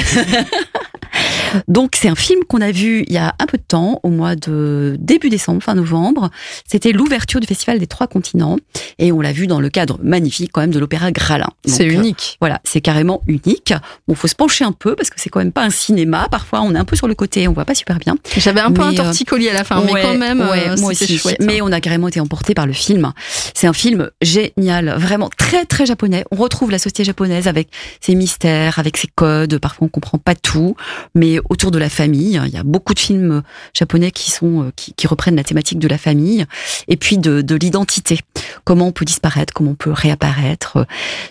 Donc, 1.68 1.96
c'est 1.96 2.08
un 2.08 2.16
film 2.16 2.44
qu'on 2.46 2.62
a 2.62 2.72
vu 2.72 3.04
il 3.08 3.14
y 3.14 3.18
a 3.18 3.36
un 3.40 3.46
peu 3.46 3.58
de 3.58 3.64
temps, 3.64 4.00
au 4.04 4.10
mois 4.10 4.36
de 4.36 4.96
début 5.00 5.30
décembre, 5.30 5.62
fin 5.62 5.76
novembre. 5.76 6.30
C'était 6.68 6.92
l'ouverture 6.92 7.40
du 7.40 7.48
Festival 7.48 7.80
des 7.80 7.88
Trois 7.88 8.08
Continents. 8.08 8.58
Et 9.00 9.12
on 9.12 9.22
l'a 9.22 9.32
vu 9.32 9.48
dans 9.48 9.60
le 9.60 9.70
cadre 9.70 10.00
magnifique, 10.02 10.52
quand 10.52 10.62
même, 10.62 10.72
de 10.72 10.80
l'Opéra 10.80 11.12
Gralin. 11.12 11.50
C'est 11.66 11.88
euh, 11.88 11.94
unique. 11.94 12.38
voilà, 12.40 12.60
c'est 12.64 12.82
carrément 12.82 13.22
unique. 13.28 13.74
Bon, 14.08 14.16
faut 14.16 14.28
se 14.28 14.36
pencher 14.36 14.66
un 14.66 14.72
peu 14.72 14.96
parce 14.96 15.10
que 15.10 15.20
c'est 15.20 15.30
quand 15.30 15.40
même 15.40 15.52
pas 15.52 15.64
un 15.64 15.70
cinéma. 15.70 16.28
Parfois, 16.30 16.62
on 16.62 16.74
est 16.74 16.80
un 16.80 16.86
peu 16.86 16.96
sur 16.96 17.08
le 17.08 17.16
côté, 17.16 17.48
on 17.48 17.54
voit 17.54 17.66
pas 17.66 17.76
super 17.76 18.00
bien. 18.00 18.18
J'avais 18.38 18.62
un 18.62 18.72
peu 18.74 18.81
mais, 18.81 18.88
un 18.88 18.94
euh, 18.94 19.04
torticolis 19.04 19.50
à 19.50 19.54
la 19.54 19.64
fin, 19.64 19.81
mais 19.81 20.02
quand 20.02 20.18
même, 20.18 20.42
ouais, 20.42 20.70
euh, 20.70 20.75
moi 20.78 20.92
aussi. 20.92 21.18
chouette. 21.18 21.38
Mais 21.42 21.62
on 21.62 21.72
a 21.72 21.80
carrément 21.81 22.08
été 22.08 22.20
emporté 22.20 22.54
par 22.54 22.66
le 22.66 22.74
film. 22.74 23.14
C'est 23.54 23.68
un 23.68 23.74
film 23.74 24.10
génial, 24.22 24.96
vraiment 24.98 25.30
très 25.30 25.66
très 25.66 25.86
japonais. 25.86 26.25
On 26.31 26.36
retrouve 26.36 26.72
la 26.72 26.78
société 26.78 27.04
japonaise 27.04 27.48
avec 27.48 27.70
ses 28.02 28.16
mystères, 28.16 28.80
avec 28.80 28.98
ses 28.98 29.08
codes. 29.08 29.58
Parfois, 29.60 29.88
on 29.88 29.90
comprend 29.90 30.18
pas 30.18 30.36
tout, 30.36 30.75
mais 31.16 31.40
autour 31.50 31.72
de 31.72 31.80
la 31.80 31.90
famille, 31.90 32.42
il 32.46 32.54
y 32.54 32.58
a 32.58 32.64
beaucoup 32.64 32.94
de 32.94 33.00
films 33.00 33.44
japonais 33.74 34.12
qui 34.12 34.31
sont 34.31 34.64
euh, 34.64 34.72
qui, 34.75 34.94
qui 34.94 35.08
reprennent 35.08 35.36
la 35.36 35.44
thématique 35.44 35.80
de 35.80 35.88
la 35.88 35.98
famille 35.98 36.46
et 36.88 36.98
puis 36.98 37.18
de, 37.18 37.42
de 37.42 37.56
l'identité. 37.56 38.20
Comment 38.64 38.88
on 38.88 38.92
peut 38.92 39.06
disparaître, 39.06 39.54
comment 39.54 39.72
on 39.72 39.75
peut 39.75 39.92
réapparaître. 39.92 40.86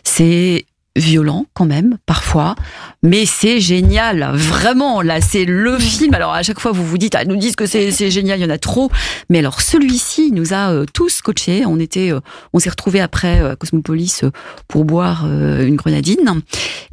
C'est 0.04 0.64
violent 0.96 1.46
quand 1.54 1.66
même 1.66 1.98
parfois. 2.06 2.54
Mais 3.02 3.26
c'est 3.26 3.60
génial. 3.60 4.30
Vraiment 4.34 5.02
là 5.02 5.20
c'est 5.20 5.44
le 5.44 5.78
film. 5.78 6.14
Alors 6.14 6.32
à 6.32 6.42
chaque 6.42 6.60
fois 6.60 6.72
vous 6.72 6.84
vous 6.84 6.98
dites 6.98 7.14
ah, 7.14 7.24
nous 7.24 7.36
disent 7.36 7.56
que 7.56 7.66
c'est 7.66 7.90
c'est 7.90 8.10
génial 8.10 8.38
il 8.38 8.42
y 8.42 8.46
en 8.46 8.50
a 8.50 8.58
trop. 8.58 8.90
Mais 9.30 9.38
alors 9.38 9.60
celui-ci 9.60 10.28
il 10.28 10.34
nous 10.34 10.52
a 10.52 10.70
euh, 10.72 10.84
tous 10.92 11.22
coachés 11.22 11.64
on 11.66 11.78
était 11.78 12.12
euh, 12.12 12.20
on 12.52 12.58
s'est 12.58 12.70
retrouvés 12.70 13.00
après 13.00 13.40
euh, 13.40 13.52
à 13.52 13.56
Cosmopolis 13.56 14.22
pour 14.68 14.84
boire 14.84 15.26
une 15.26 15.76
grenadine. 15.76 16.42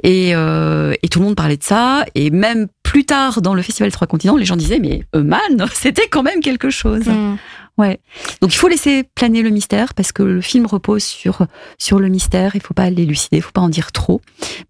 Et, 0.03 0.31
euh, 0.33 0.93
et 1.03 1.09
tout 1.09 1.19
le 1.19 1.25
monde 1.25 1.35
parlait 1.35 1.57
de 1.57 1.63
ça. 1.63 2.05
Et 2.15 2.29
même 2.29 2.67
plus 2.89 3.05
tard 3.05 3.41
dans 3.43 3.53
le 3.53 3.61
festival 3.61 3.91
Trois 3.91 4.07
Continents 4.07 4.35
les 4.35 4.45
gens 4.45 4.55
disaient 4.55 4.79
mais 4.79 5.03
euh, 5.15 5.21
man 5.23 5.39
c'était 5.73 6.07
quand 6.07 6.23
même 6.23 6.41
quelque 6.41 6.69
chose 6.71 7.03
Mm. 7.05 7.37
Ouais. 7.77 8.01
Donc 8.41 8.53
il 8.53 8.57
faut 8.57 8.67
laisser 8.67 9.03
planer 9.15 9.41
le 9.41 9.51
mystère 9.51 9.93
parce 9.93 10.11
que 10.11 10.21
le 10.21 10.41
film 10.41 10.65
repose 10.65 11.01
sur 11.03 11.45
sur 11.77 11.97
le 11.99 12.09
mystère. 12.09 12.51
Il 12.55 12.61
faut 12.61 12.73
pas 12.73 12.89
l'élucider, 12.89 13.37
il 13.37 13.41
faut 13.41 13.53
pas 13.53 13.61
en 13.61 13.69
dire 13.69 13.93
trop. 13.93 14.19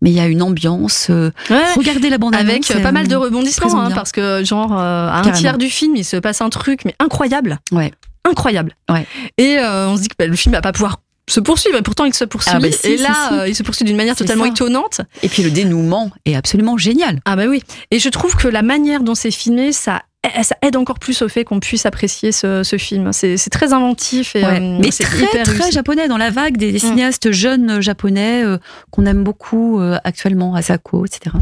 Mais 0.04 0.12
il 0.12 0.16
y 0.16 0.20
a 0.20 0.28
une 0.28 0.44
ambiance. 0.44 1.08
euh, 1.10 1.32
Ouais. 1.50 1.74
regardez 1.76 2.12
la 2.12 2.20
bande 2.20 2.36
Avec 2.36 2.70
euh, 2.70 2.80
pas 2.84 2.92
mal 2.92 3.08
de 3.08 3.16
rebondissements, 3.16 3.82
hein, 3.82 3.90
parce 3.96 4.12
que 4.12 4.44
genre 4.46 4.74
euh, 4.78 5.08
à 5.10 5.28
un 5.28 5.32
tiers 5.32 5.58
du 5.58 5.70
film, 5.72 5.96
il 5.96 6.06
se 6.06 6.18
passe 6.18 6.42
un 6.42 6.50
truc 6.50 6.82
mais 6.86 6.94
incroyable, 7.00 7.58
Ouais. 7.72 7.92
incroyable. 8.30 8.76
Ouais. 8.92 9.08
Et 9.40 9.58
euh, 9.58 9.90
on 9.90 9.98
se 9.98 10.04
dit 10.04 10.08
que 10.10 10.16
bah, 10.20 10.28
le 10.28 10.36
film 10.36 10.54
va 10.54 10.62
pas 10.62 10.72
pouvoir 10.74 11.00
se 11.30 11.40
poursuivre, 11.40 11.78
et 11.78 11.82
pourtant 11.82 12.06
il 12.06 12.14
se 12.14 12.26
poursuit. 12.26 12.52
Ah 12.56 12.60
bah 12.60 12.68
si, 12.72 12.88
et 12.88 12.98
si, 12.98 13.04
là, 13.04 13.14
si. 13.30 13.34
euh, 13.36 13.48
il 13.48 13.56
se 13.56 13.64
poursuit 13.64 13.86
d'une 13.86 13.98
manière 13.98 14.16
totalement 14.16 14.46
ça. 14.46 14.52
étonnante. 14.52 15.02
Et 15.24 15.30
puis 15.30 15.44
le 15.44 15.52
dénouement 15.52 16.12
est 16.26 16.36
absolument 16.36 16.78
génial. 16.78 17.22
Ah 17.26 17.36
bah 17.36 17.46
oui. 17.48 17.64
Et 17.92 18.00
je 18.00 18.10
trouve 18.10 18.36
que 18.36 18.48
la 18.48 18.62
manière 18.62 19.02
dont 19.04 19.16
c'est 19.16 19.32
filmé, 19.32 19.72
ça 19.72 20.02
ça 20.44 20.54
aide 20.62 20.76
encore 20.76 21.00
plus 21.00 21.22
au 21.22 21.30
fait 21.30 21.46
qu'on 21.46 21.62
puisse 21.62 21.86
apprécier 21.86 22.34
ce, 22.34 22.62
ce 22.64 22.78
film. 22.78 23.14
C'est 23.14 23.38
très 23.50 23.72
inventif 23.72 24.36
et 24.36 24.44
Ouais. 24.44 24.60
euh, 24.60 24.78
Mais 24.82 24.90
très 24.90 25.18
hyper 25.18 25.44
très 25.46 25.54
réussi. 25.54 25.72
japonais 25.72 26.10
dans 26.10 26.18
la 26.18 26.30
vague 26.30 26.58
des, 26.58 26.74
des 26.74 26.78
Mm. 26.80 26.90
cinéastes 26.90 27.32
jeunes 27.32 27.82
japonais 27.82 28.44
euh, 28.44 28.58
qu'on 28.92 29.06
aime 29.06 29.24
beaucoup 29.24 29.80
euh, 29.80 29.98
actuellement, 30.04 30.56
Asako, 30.56 31.06
etc. 31.06 31.34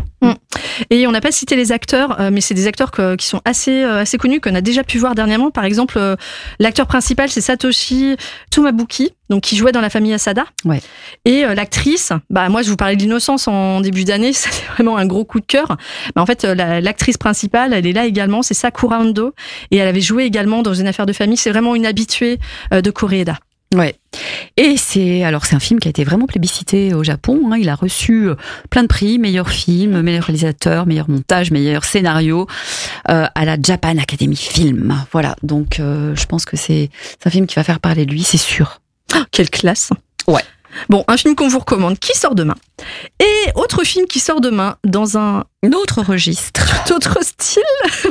Et 0.91 1.07
on 1.07 1.11
n'a 1.11 1.21
pas 1.21 1.31
cité 1.31 1.55
les 1.55 1.71
acteurs, 1.71 2.17
mais 2.31 2.39
c'est 2.41 2.53
des 2.53 2.67
acteurs 2.67 2.91
que- 2.91 3.15
qui 3.15 3.25
sont 3.25 3.41
assez 3.45 3.83
assez 3.83 4.17
connus 4.19 4.41
qu'on 4.41 4.53
a 4.53 4.61
déjà 4.61 4.83
pu 4.83 4.99
voir 4.99 5.15
dernièrement. 5.15 5.49
Par 5.49 5.63
exemple, 5.65 5.99
l'acteur 6.59 6.85
principal 6.85 7.29
c'est 7.29 7.41
Satoshi 7.41 8.15
Tomabuki, 8.51 9.09
donc 9.29 9.41
qui 9.43 9.55
jouait 9.57 9.71
dans 9.71 9.81
la 9.81 9.89
famille 9.89 10.13
Asada. 10.13 10.45
Ouais. 10.65 10.81
Et 11.25 11.43
euh, 11.45 11.53
l'actrice, 11.55 12.11
bah 12.29 12.49
moi 12.49 12.61
je 12.61 12.69
vous 12.69 12.75
parlais 12.77 12.95
de 12.95 13.01
l'innocence 13.01 13.47
en 13.47 13.81
début 13.81 14.03
d'année, 14.03 14.33
c'est 14.33 14.63
vraiment 14.73 14.97
un 14.97 15.05
gros 15.05 15.25
coup 15.25 15.39
de 15.39 15.45
cœur. 15.45 15.77
Bah, 16.15 16.21
en 16.21 16.25
fait, 16.25 16.43
euh, 16.45 16.55
la- 16.55 16.81
l'actrice 16.81 17.17
principale, 17.17 17.73
elle 17.73 17.85
est 17.87 17.93
là 17.93 18.05
également, 18.05 18.41
c'est 18.41 18.53
Sakura 18.53 18.99
Ando, 18.99 19.33
et 19.71 19.77
elle 19.77 19.87
avait 19.87 20.01
joué 20.01 20.23
également 20.25 20.61
dans 20.61 20.73
une 20.73 20.87
affaire 20.87 21.05
de 21.05 21.13
famille. 21.13 21.37
C'est 21.37 21.51
vraiment 21.51 21.75
une 21.75 21.85
habituée 21.85 22.39
euh, 22.73 22.81
de 22.81 22.91
Koreeda. 22.91 23.37
Ouais. 23.75 23.95
Et 24.55 24.77
c'est 24.77 25.25
alors 25.25 25.45
c'est 25.45 25.53
un 25.55 25.59
film 25.59 25.81
qui 25.81 25.89
a 25.89 25.91
été 25.91 26.05
vraiment 26.05 26.25
plébiscité 26.25 26.93
au 26.93 27.03
Japon. 27.03 27.49
hein. 27.51 27.57
Il 27.59 27.67
a 27.67 27.75
reçu 27.75 28.29
plein 28.69 28.83
de 28.83 28.87
prix, 28.87 29.19
meilleur 29.19 29.49
film, 29.49 30.01
meilleur 30.01 30.23
réalisateur, 30.23 30.85
meilleur 30.85 31.09
montage, 31.09 31.51
meilleur 31.51 31.83
scénario 31.83 32.47
euh, 33.11 33.25
à 33.35 33.43
la 33.43 33.57
Japan 33.61 33.97
Academy 33.97 34.37
Film. 34.37 34.95
Voilà. 35.11 35.35
Donc 35.43 35.79
je 35.79 36.25
pense 36.27 36.45
que 36.45 36.55
c'est 36.55 36.89
c'est 37.19 37.27
un 37.27 37.29
film 37.29 37.45
qui 37.45 37.55
va 37.55 37.63
faire 37.65 37.81
parler 37.81 38.05
de 38.05 38.11
lui, 38.11 38.23
c'est 38.23 38.37
sûr. 38.37 38.79
Ah, 39.13 39.25
quelle 39.31 39.49
classe 39.49 39.89
Ouais. 40.27 40.43
Bon, 40.89 41.03
un 41.07 41.17
film 41.17 41.35
qu'on 41.35 41.47
vous 41.47 41.59
recommande, 41.59 41.97
qui 41.97 42.15
sort 42.17 42.35
demain. 42.35 42.55
Et 43.19 43.51
autre 43.55 43.83
film 43.83 44.05
qui 44.05 44.19
sort 44.19 44.41
demain 44.41 44.75
dans 44.83 45.17
un 45.17 45.45
Autre 45.73 46.01
registre. 46.01 46.91
autre 46.93 47.17
style. 47.23 47.63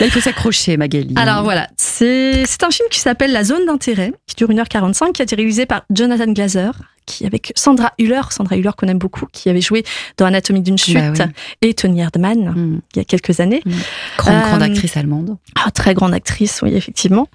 Là, 0.00 0.06
il 0.06 0.10
faut 0.10 0.20
s'accrocher, 0.20 0.76
Magali. 0.76 1.14
Alors 1.16 1.42
voilà, 1.42 1.68
c'est 1.76 2.44
c'est 2.46 2.62
un 2.62 2.70
film 2.70 2.88
qui 2.90 3.00
s'appelle 3.00 3.32
La 3.32 3.44
Zone 3.44 3.66
d'intérêt, 3.66 4.12
qui 4.26 4.36
dure 4.36 4.48
1h45, 4.48 5.12
qui 5.12 5.22
a 5.22 5.24
été 5.24 5.36
réalisé 5.36 5.66
par 5.66 5.82
Jonathan 5.90 6.32
Glazer, 6.32 6.72
qui 7.06 7.26
avec 7.26 7.52
Sandra 7.56 7.92
Hüller, 7.98 8.20
Sandra 8.30 8.56
Hüller 8.56 8.70
qu'on 8.76 8.86
aime 8.88 8.98
beaucoup, 8.98 9.26
qui 9.32 9.48
avait 9.50 9.60
joué 9.60 9.84
dans 10.16 10.26
Anatomie 10.26 10.60
d'une 10.62 10.78
chute, 10.78 10.94
Bah 10.96 11.12
oui. 11.18 11.24
et 11.68 11.74
Tony 11.74 12.00
Erdmann, 12.00 12.50
Mm. 12.54 12.80
il 12.94 12.98
y 12.98 13.00
a 13.00 13.04
quelques 13.04 13.40
années. 13.40 13.62
grande, 14.16 14.42
grande 14.42 14.62
Euh, 14.62 14.66
actrice 14.66 14.96
allemande. 14.96 15.36
Ah, 15.56 15.70
très 15.70 15.94
grande 15.94 16.14
actrice, 16.14 16.60
oui, 16.62 16.74
effectivement. 16.74 17.28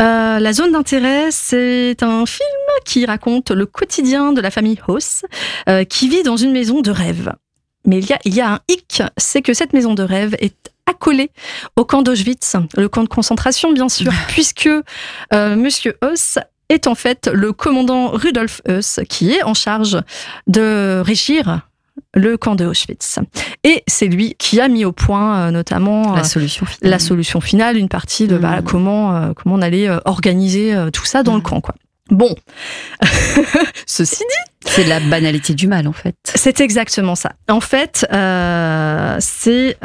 Euh, 0.00 0.38
la 0.38 0.52
zone 0.52 0.72
d'intérêt, 0.72 1.28
c'est 1.30 2.02
un 2.02 2.26
film 2.26 2.48
qui 2.84 3.06
raconte 3.06 3.50
le 3.50 3.66
quotidien 3.66 4.32
de 4.32 4.40
la 4.40 4.50
famille 4.50 4.78
Haus, 4.88 5.24
euh, 5.68 5.84
qui 5.84 6.08
vit 6.08 6.22
dans 6.22 6.36
une 6.36 6.52
maison 6.52 6.80
de 6.80 6.90
rêve. 6.90 7.32
Mais 7.86 7.98
il 7.98 8.06
y 8.08 8.12
a, 8.12 8.18
il 8.24 8.34
y 8.34 8.40
a 8.40 8.50
un 8.54 8.60
hic, 8.68 9.02
c'est 9.18 9.42
que 9.42 9.52
cette 9.52 9.72
maison 9.74 9.94
de 9.94 10.02
rêve 10.02 10.34
est 10.40 10.54
accolée 10.86 11.30
au 11.76 11.84
camp 11.84 12.02
d'Auschwitz, 12.02 12.56
le 12.76 12.88
camp 12.88 13.02
de 13.02 13.08
concentration, 13.08 13.72
bien 13.72 13.88
sûr, 13.88 14.10
puisque 14.28 14.68
euh, 14.68 15.56
Monsieur 15.56 15.96
Haus 16.02 16.38
est 16.68 16.86
en 16.86 16.94
fait 16.94 17.28
le 17.32 17.52
commandant 17.52 18.08
Rudolf 18.10 18.60
Haus, 18.68 19.00
qui 19.08 19.32
est 19.32 19.42
en 19.44 19.54
charge 19.54 19.98
de 20.46 21.02
régir 21.04 21.60
le 22.16 22.36
camp 22.36 22.54
de 22.56 22.64
Auschwitz. 22.64 23.18
Et 23.62 23.84
c'est 23.86 24.06
lui 24.08 24.34
qui 24.38 24.60
a 24.60 24.68
mis 24.68 24.84
au 24.84 24.90
point, 24.92 25.36
euh, 25.38 25.50
notamment, 25.52 26.14
La 26.14 26.20
euh, 26.20 26.24
solution 26.24 26.66
finale. 26.66 26.90
la 26.90 26.98
solution 26.98 27.40
finale, 27.40 27.76
une 27.76 27.88
partie 27.88 28.26
de 28.26 28.36
Mm. 28.36 28.40
bah, 28.40 28.60
comment 28.64 29.14
euh, 29.14 29.32
comment 29.34 29.54
on 29.56 29.62
allait 29.62 29.88
euh, 29.88 29.98
organiser 30.04 30.76
tout 30.92 31.04
ça 31.04 31.22
dans 31.22 31.34
le 31.34 31.40
Mm. 31.40 31.44
camp 31.44 31.60
quoi. 31.60 31.74
Bon, 32.10 32.34
ceci 33.86 34.18
dit, 34.18 34.70
C'est 34.70 34.84
la 34.84 35.00
banalité 35.00 35.54
du 35.54 35.66
mal, 35.68 35.86
en 35.88 35.92
fait. 35.92 36.14
c'est 36.34 36.60
exactement 36.60 37.14
ça. 37.14 37.32
En 37.48 37.60
fait, 37.60 38.06
c'est 39.20 39.76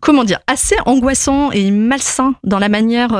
comment 0.00 0.24
dire 0.24 0.40
assez 0.46 0.76
angoissant 0.86 1.50
et 1.52 1.70
malsain 1.70 2.34
dans 2.44 2.58
la 2.58 2.68
manière 2.68 3.10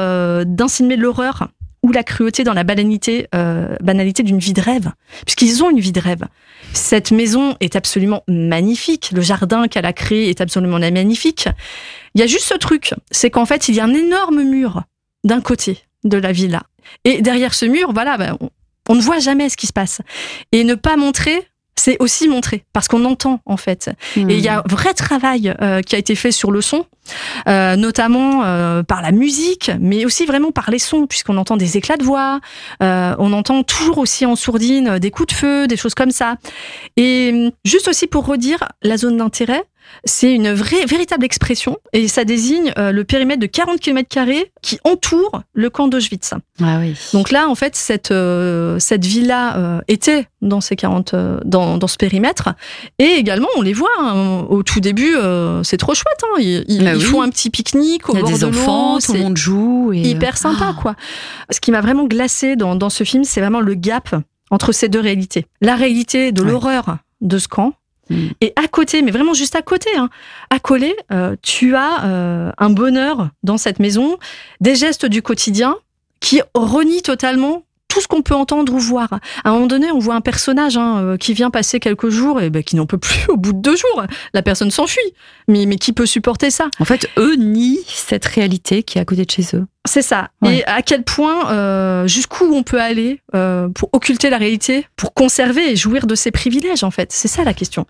d'insinuer 0.47 0.97
l'horreur 0.97 1.49
ou 1.84 1.92
la 1.92 2.02
cruauté 2.02 2.44
dans 2.44 2.54
la 2.54 2.64
banalité 2.64 3.28
euh, 3.34 3.76
banalité 3.82 4.22
d'une 4.22 4.38
vie 4.38 4.54
de 4.54 4.60
rêve, 4.62 4.90
puisqu'ils 5.26 5.62
ont 5.62 5.68
une 5.68 5.80
vie 5.80 5.92
de 5.92 6.00
rêve. 6.00 6.24
Cette 6.72 7.10
maison 7.10 7.56
est 7.60 7.76
absolument 7.76 8.24
magnifique. 8.26 9.10
Le 9.12 9.20
jardin 9.20 9.68
qu'elle 9.68 9.84
a 9.84 9.92
créé 9.92 10.30
est 10.30 10.40
absolument 10.40 10.78
magnifique. 10.78 11.46
Il 12.14 12.22
y 12.22 12.24
a 12.24 12.26
juste 12.26 12.46
ce 12.46 12.54
truc, 12.54 12.94
c'est 13.10 13.28
qu'en 13.28 13.44
fait, 13.44 13.68
il 13.68 13.74
y 13.74 13.80
a 13.80 13.84
un 13.84 13.92
énorme 13.92 14.42
mur 14.44 14.84
d'un 15.24 15.42
côté 15.42 15.78
de 16.04 16.16
la 16.16 16.32
villa. 16.32 16.62
Et 17.04 17.20
derrière 17.20 17.52
ce 17.52 17.66
mur, 17.66 17.92
voilà, 17.92 18.16
ben, 18.16 18.38
on, 18.40 18.48
on 18.88 18.94
ne 18.94 19.02
voit 19.02 19.18
jamais 19.18 19.50
ce 19.50 19.56
qui 19.58 19.66
se 19.66 19.72
passe. 19.74 20.00
Et 20.52 20.64
ne 20.64 20.74
pas 20.74 20.96
montrer, 20.96 21.46
c'est 21.76 21.96
aussi 22.00 22.28
montrer, 22.28 22.64
parce 22.72 22.88
qu'on 22.88 23.04
entend 23.04 23.40
en 23.46 23.56
fait. 23.56 23.90
Et 24.16 24.20
il 24.20 24.40
y 24.40 24.48
a 24.48 24.58
un 24.58 24.62
vrai 24.68 24.94
travail 24.94 25.54
euh, 25.60 25.82
qui 25.82 25.94
a 25.94 25.98
été 25.98 26.14
fait 26.14 26.30
sur 26.30 26.50
le 26.50 26.60
son, 26.60 26.86
euh, 27.48 27.76
notamment 27.76 28.44
euh, 28.44 28.82
par 28.82 29.02
la 29.02 29.12
musique, 29.12 29.70
mais 29.80 30.04
aussi 30.04 30.24
vraiment 30.24 30.52
par 30.52 30.70
les 30.70 30.78
sons, 30.78 31.06
puisqu'on 31.06 31.36
entend 31.36 31.56
des 31.56 31.76
éclats 31.76 31.96
de 31.96 32.04
voix, 32.04 32.40
euh, 32.82 33.14
on 33.18 33.32
entend 33.32 33.62
toujours 33.62 33.98
aussi 33.98 34.24
en 34.24 34.36
sourdine 34.36 34.88
euh, 34.88 34.98
des 34.98 35.10
coups 35.10 35.34
de 35.34 35.38
feu, 35.38 35.66
des 35.66 35.76
choses 35.76 35.94
comme 35.94 36.10
ça. 36.10 36.36
Et 36.96 37.30
hum, 37.32 37.50
juste 37.64 37.88
aussi 37.88 38.06
pour 38.06 38.26
redire, 38.26 38.68
la 38.82 38.96
zone 38.96 39.16
d'intérêt, 39.16 39.64
c'est 40.04 40.32
une 40.32 40.52
vraie, 40.52 40.84
véritable 40.86 41.24
expression, 41.24 41.78
et 41.92 42.08
ça 42.08 42.24
désigne 42.24 42.72
euh, 42.78 42.92
le 42.92 43.04
périmètre 43.04 43.40
de 43.40 43.46
40 43.46 43.80
km 43.80 44.08
qui 44.62 44.78
entoure 44.84 45.42
le 45.52 45.70
camp 45.70 45.88
d'Auschwitz. 45.88 46.32
Ah 46.62 46.78
oui. 46.80 46.94
Donc 47.12 47.30
là, 47.30 47.48
en 47.48 47.54
fait, 47.54 47.74
cette, 47.76 48.10
euh, 48.10 48.78
cette 48.78 49.04
villa 49.04 49.56
euh, 49.56 49.80
était 49.88 50.26
dans 50.42 50.60
ces 50.60 50.76
40, 50.76 51.14
dans, 51.44 51.78
dans 51.78 51.86
ce 51.86 51.96
périmètre. 51.96 52.50
Et 52.98 53.04
également, 53.16 53.48
on 53.56 53.62
les 53.62 53.72
voit 53.72 53.88
hein, 53.98 54.46
au 54.48 54.62
tout 54.62 54.80
début, 54.80 55.14
c'est 55.62 55.76
trop 55.78 55.94
chouette. 55.94 56.20
Hein, 56.24 56.38
ils 56.40 56.64
ils- 56.68 56.84
Bah 56.84 56.94
ils 56.94 57.00
font 57.02 57.22
un 57.22 57.28
petit 57.30 57.50
pique-nique 57.50 58.08
au 58.08 58.12
il 58.12 58.16
y 58.16 58.18
a 58.18 58.22
bord 58.22 58.32
des 58.32 58.38
de 58.40 58.44
enfants, 58.46 58.98
tout 58.98 59.12
le 59.14 59.20
monde 59.20 59.36
joue. 59.36 59.92
Et... 59.94 60.00
hyper 60.00 60.36
sympa, 60.36 60.68
Ah. 60.70 60.76
quoi. 60.80 60.94
Ce 61.50 61.60
qui 61.60 61.70
m'a 61.70 61.80
vraiment 61.80 62.04
glacé 62.06 62.56
dans, 62.56 62.74
dans 62.76 62.90
ce 62.90 63.04
film, 63.04 63.24
c'est 63.24 63.40
vraiment 63.40 63.60
le 63.60 63.74
gap 63.74 64.14
entre 64.50 64.72
ces 64.72 64.88
deux 64.88 65.00
réalités. 65.00 65.46
La 65.62 65.74
réalité 65.76 66.30
de 66.32 66.42
Ouais. 66.42 66.50
l'horreur 66.50 66.98
de 67.22 67.38
ce 67.38 67.48
camp. 67.48 67.72
Mm. 68.11 68.28
Et 68.40 68.52
à 68.56 68.68
côté, 68.68 69.02
mais 69.02 69.11
vraiment 69.11 69.34
juste 69.34 69.56
à 69.56 69.62
côté, 69.62 69.90
hein, 69.96 70.11
accolé, 70.50 70.96
euh, 71.12 71.37
tu 71.42 71.75
as 71.75 72.04
euh, 72.04 72.52
un 72.58 72.70
bonheur 72.70 73.30
dans 73.42 73.56
cette 73.56 73.78
maison, 73.78 74.18
des 74.61 74.75
gestes 74.75 75.06
du 75.06 75.23
quotidien 75.23 75.76
qui 76.20 76.40
renient 76.54 77.02
totalement 77.02 77.64
tout 77.94 78.00
ce 78.00 78.08
qu'on 78.08 78.22
peut 78.22 78.34
entendre 78.34 78.72
ou 78.72 78.78
voir. 78.78 79.20
À 79.44 79.50
un 79.50 79.52
moment 79.52 79.66
donné, 79.68 79.92
on 79.92 80.00
voit 80.00 80.16
un 80.16 80.20
personnage 80.20 80.76
hein, 80.76 80.98
euh, 80.98 81.16
qui 81.16 81.32
vient 81.32 81.50
passer 81.50 81.78
quelques 81.78 82.08
jours 82.08 82.40
et 82.40 82.50
ben, 82.50 82.64
qui 82.64 82.74
n'en 82.74 82.86
peut 82.86 82.98
plus 82.98 83.28
au 83.28 83.36
bout 83.36 83.52
de 83.52 83.60
deux 83.60 83.76
jours. 83.76 84.02
La 84.32 84.42
personne 84.42 84.72
s'enfuit. 84.72 85.14
Mais, 85.46 85.64
mais 85.66 85.76
qui 85.76 85.92
peut 85.92 86.06
supporter 86.06 86.50
ça? 86.50 86.68
En 86.80 86.84
fait, 86.84 87.08
eux 87.18 87.36
nient 87.36 87.78
cette 87.86 88.24
réalité 88.24 88.82
qui 88.82 88.98
est 88.98 89.00
à 89.00 89.04
côté 89.04 89.24
de 89.24 89.30
chez 89.30 89.44
eux. 89.54 89.64
C'est 89.86 90.02
ça. 90.02 90.30
Ouais. 90.42 90.56
Et 90.58 90.64
à 90.64 90.82
quel 90.82 91.04
point, 91.04 91.50
euh, 91.52 92.08
jusqu'où 92.08 92.46
on 92.52 92.64
peut 92.64 92.80
aller 92.80 93.20
euh, 93.36 93.68
pour 93.68 93.90
occulter 93.92 94.28
la 94.28 94.38
réalité, 94.38 94.86
pour 94.96 95.14
conserver 95.14 95.70
et 95.70 95.76
jouir 95.76 96.08
de 96.08 96.16
ses 96.16 96.32
privilèges, 96.32 96.82
en 96.82 96.90
fait? 96.90 97.12
C'est 97.12 97.28
ça 97.28 97.44
la 97.44 97.54
question. 97.54 97.86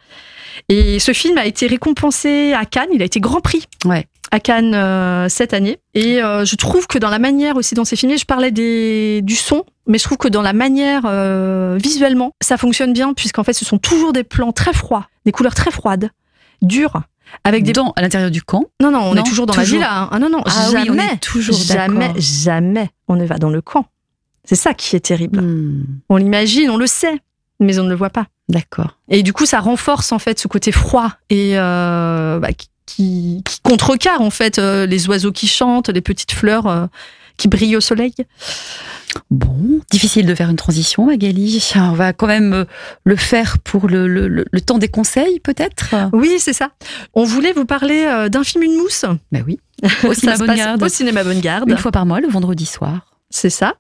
Et 0.69 0.99
ce 0.99 1.13
film 1.13 1.39
a 1.39 1.47
été 1.47 1.67
récompensé 1.67 2.53
à 2.53 2.67
Cannes, 2.67 2.91
il 2.93 3.01
a 3.01 3.05
été 3.07 3.21
Grand 3.21 3.41
Prix 3.41 3.65
Ouais. 3.85 4.07
à 4.31 4.39
Cannes 4.41 4.75
euh, 4.75 5.29
cette 5.29 5.55
année. 5.55 5.79
Et 5.95 6.17
je 6.17 6.57
trouve 6.57 6.87
que 6.89 6.99
dans 6.99 7.11
la 7.11 7.19
manière 7.21 7.57
aussi 7.57 7.75
dont 7.75 7.85
c'est 7.85 7.97
filmé, 7.97 8.19
je 8.19 8.27
parlais 8.27 8.51
des, 8.51 9.21
du 9.23 9.37
son, 9.37 9.65
mais 9.87 9.99
je 9.99 10.05
trouve 10.05 10.19
que 10.19 10.29
dans 10.29 10.43
la 10.43 10.53
manière 10.53 11.03
euh, 11.07 11.79
visuellement, 11.83 12.33
ça 12.41 12.57
fonctionne 12.57 12.93
bien, 12.93 13.15
puisqu'en 13.15 13.45
fait, 13.45 13.53
ce 13.53 13.65
sont 13.65 13.79
toujours 13.79 14.13
des 14.13 14.25
plans 14.25 14.53
très 14.53 14.73
froids, 14.73 15.09
des 15.27 15.33
couleurs 15.33 15.55
très 15.55 15.71
froides, 15.71 16.11
dures, 16.63 17.03
avec 17.43 17.65
des 17.65 17.73
Dans, 17.73 17.93
à 17.97 18.03
l'intérieur 18.03 18.31
du 18.31 18.43
camp? 18.43 18.65
non, 18.81 18.91
non, 18.91 19.01
on 19.01 19.15
Non, 19.15 19.23
est 19.23 19.27
toujours 19.27 19.47
dans 19.47 19.55
toujours. 19.55 19.81
la 19.81 19.87
villa. 19.87 20.03
hein. 20.03 20.09
Ah 20.13 20.19
non, 20.19 20.31
non, 20.31 20.43
Ah 20.47 20.67
oui, 20.69 20.73
jamais, 20.87 20.91
on 21.11 21.15
est 21.15 21.17
toujours 21.19 21.57
jamais, 21.57 22.13
jamais 22.17 22.91
on 23.09 23.17
ne 23.17 23.25
va 23.25 23.39
dans 23.39 23.51
le 23.51 23.61
camp. 23.61 23.87
C'est 24.45 24.57
ça 24.57 24.75
qui 24.75 24.95
est 24.97 25.01
terrible. 25.01 25.41
Hmm, 25.41 25.85
On 26.11 26.17
l'imagine, 26.17 26.71
on 26.71 26.77
le 26.77 26.87
sait, 26.87 27.19
mais 27.61 27.79
on 27.79 27.85
ne 27.85 27.89
le 27.89 27.95
voit 27.97 28.11
pas. 28.11 28.27
D'accord. 28.49 28.99
Et 29.09 29.23
du 29.23 29.33
coup, 29.33 29.47
ça 29.47 29.59
renforce 29.61 30.13
en 30.13 30.19
fait 30.19 30.39
ce 30.39 30.49
côté 30.49 30.71
froid 30.71 31.13
et 31.31 31.59
euh, 31.59 32.39
bah, 32.39 32.49
qui, 32.87 33.43
qui 33.47 33.61
contrecarre 33.63 34.21
en 34.21 34.29
fait 34.31 34.59
euh, 34.59 34.85
les 34.85 35.09
oiseaux 35.09 35.33
qui 35.33 35.47
chantent, 35.47 35.89
les 35.89 36.03
petites 36.03 36.33
fleurs 36.33 36.89
qui 37.37 37.49
brillent 37.49 37.77
au 37.77 37.81
soleil. 37.81 38.15
Bon, 39.31 39.81
difficile 39.91 40.27
de 40.27 40.35
faire 40.35 40.51
une 40.51 40.57
transition, 40.57 41.07
Magali. 41.07 41.73
On 41.77 41.93
va 41.93 42.13
quand 42.13 42.27
même 42.27 42.53
euh, 42.53 42.65
le 43.05 43.15
faire 43.17 43.59
pour 43.61 43.89
le, 43.89 44.09
le- 44.09 44.27
le- 44.29 44.61
temps 44.61 44.79
des 44.79 44.89
conseils, 44.89 45.39
peut-être 45.41 45.95
Oui, 46.13 46.37
c'est 46.39 46.53
ça. 46.53 46.71
On 47.15 47.25
voulait 47.25 47.53
vous 47.53 47.65
parler 47.65 48.05
euh, 48.09 48.29
d'un 48.29 48.43
film 48.43 48.65
Une 48.65 48.77
mousse. 48.77 49.05
Ben 49.31 49.45
oui. 49.47 49.61
Au 50.05 50.15
cinéma 50.15 50.39
Bonne 50.39 50.55
Garde. 50.57 50.83
Au 50.83 50.89
cinéma 50.89 51.23
Bonne 51.23 51.41
Garde. 51.41 51.71
Une 51.71 51.77
fois 51.79 51.93
par 51.93 52.07
mois, 52.07 52.21
le 52.21 52.29
vendredi 52.29 52.67
soir. 52.67 53.14
C'est 53.37 53.51
ça. 53.51 53.75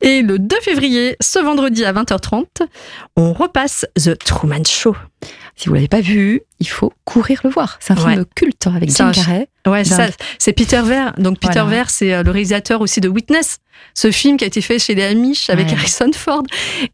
Et 0.00 0.22
le 0.22 0.38
2 0.38 0.56
février, 0.62 1.16
ce 1.20 1.40
vendredi 1.40 1.84
à 1.84 1.92
20h30, 1.92 2.44
on 3.16 3.32
repasse 3.32 3.84
The 3.96 4.16
Truman 4.16 4.62
Show. 4.64 4.94
Si 5.56 5.68
vous 5.68 5.74
l'avez 5.74 5.88
pas 5.88 6.00
vu, 6.00 6.42
il 6.60 6.68
faut 6.68 6.92
courir 7.04 7.40
le 7.42 7.50
voir. 7.50 7.78
C'est 7.80 7.94
un 7.94 7.96
film 7.96 8.20
Ouais. 8.20 8.24
culte 8.36 8.64
avec 8.68 8.92
C'est 8.92 8.98
Jim 8.98 9.10
Carrey. 9.10 9.48
Ouais, 9.66 9.82
c'est 9.82 9.96
Dingue. 9.96 10.10
ça. 10.10 10.16
C'est 10.38 10.52
Peter 10.52 10.82
Ver. 10.84 11.14
Donc 11.18 11.40
Peter 11.40 11.54
Voilà. 11.54 11.68
Ver, 11.78 11.90
c'est 11.90 12.14
euh, 12.14 12.22
le 12.22 12.30
réalisateur 12.30 12.80
aussi 12.80 13.00
de 13.00 13.08
Witness, 13.08 13.58
ce 13.94 14.12
film 14.12 14.36
qui 14.36 14.44
a 14.44 14.46
été 14.46 14.60
fait 14.60 14.78
chez 14.78 14.94
les 14.94 15.02
Amish 15.02 15.50
avec 15.50 15.66
Ouais. 15.66 15.72
Harrison 15.74 16.10
Ford. 16.14 16.44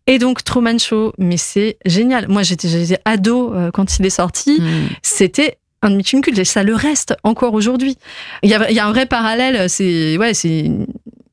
Et 0.06 0.18
donc 0.18 0.44
Truman 0.44 0.78
Show, 0.78 1.12
mais 1.18 1.36
c'est 1.36 1.76
génial. 1.84 2.26
Moi, 2.28 2.42
j'étais 2.42 2.68
ado 3.04 3.52
euh, 3.52 3.70
quand 3.70 3.98
il 3.98 4.06
est 4.06 4.10
sorti. 4.10 4.58
Hmm. 4.62 4.88
C'était 5.02 5.58
un 5.84 5.90
de 5.90 5.96
mes 5.96 6.04
films 6.04 6.22
cultes 6.22 6.38
et 6.38 6.44
ça 6.44 6.62
le 6.62 6.76
reste 6.76 7.16
encore 7.24 7.54
aujourd'hui. 7.54 7.98
Il 8.44 8.50
y 8.50 8.54
a, 8.54 8.70
y 8.70 8.78
a 8.78 8.86
un 8.86 8.92
vrai 8.92 9.04
parallèle. 9.06 9.68
C'est 9.68 10.16
ouais, 10.16 10.32
c'est 10.32 10.70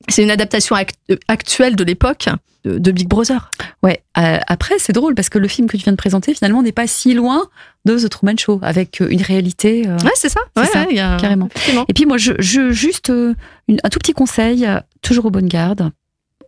c'est 0.10 0.24
une 0.24 0.32
adaptation 0.32 0.76
act- 0.76 0.98
actuelle 1.28 1.76
de 1.76 1.84
l'époque 1.84 2.28
de, 2.66 2.92
Big 2.92 3.08
Brother. 3.08 3.50
Ouais. 3.84 4.04
euh, 4.18 4.38
après, 4.48 4.76
c'est 4.80 4.92
drôle 4.92 5.16
parce 5.16 5.30
que 5.30 5.40
le 5.40 5.48
film 5.48 5.68
que 5.70 5.78
tu 5.78 5.84
viens 5.84 5.94
de 5.94 5.98
présenter, 5.98 6.34
finalement, 6.34 6.62
n'est 6.62 6.74
pas 6.74 6.88
si 6.88 7.14
loin 7.14 7.48
de 7.86 7.98
The 7.98 8.10
Truman 8.10 8.36
Show, 8.38 8.60
avec 8.62 9.00
euh, 9.02 9.08
une 9.10 9.22
réalité. 9.22 9.88
euh, 9.88 9.96
Ouais, 10.04 10.12
c'est 10.16 10.28
ça. 10.30 10.42
Ouais, 10.58 10.66
ça, 10.66 10.86
carrément. 11.18 11.48
Et 11.88 11.94
puis 11.94 12.06
moi, 12.06 12.18
je, 12.18 12.34
je 12.40 12.72
juste 12.72 13.10
euh, 13.12 13.34
une- 13.70 13.80
un 13.84 13.90
tout 13.90 14.00
petit 14.00 14.12
conseil, 14.12 14.68
toujours 15.02 15.26
aux 15.26 15.32
bonnes 15.32 15.48
gardes. 15.48 15.90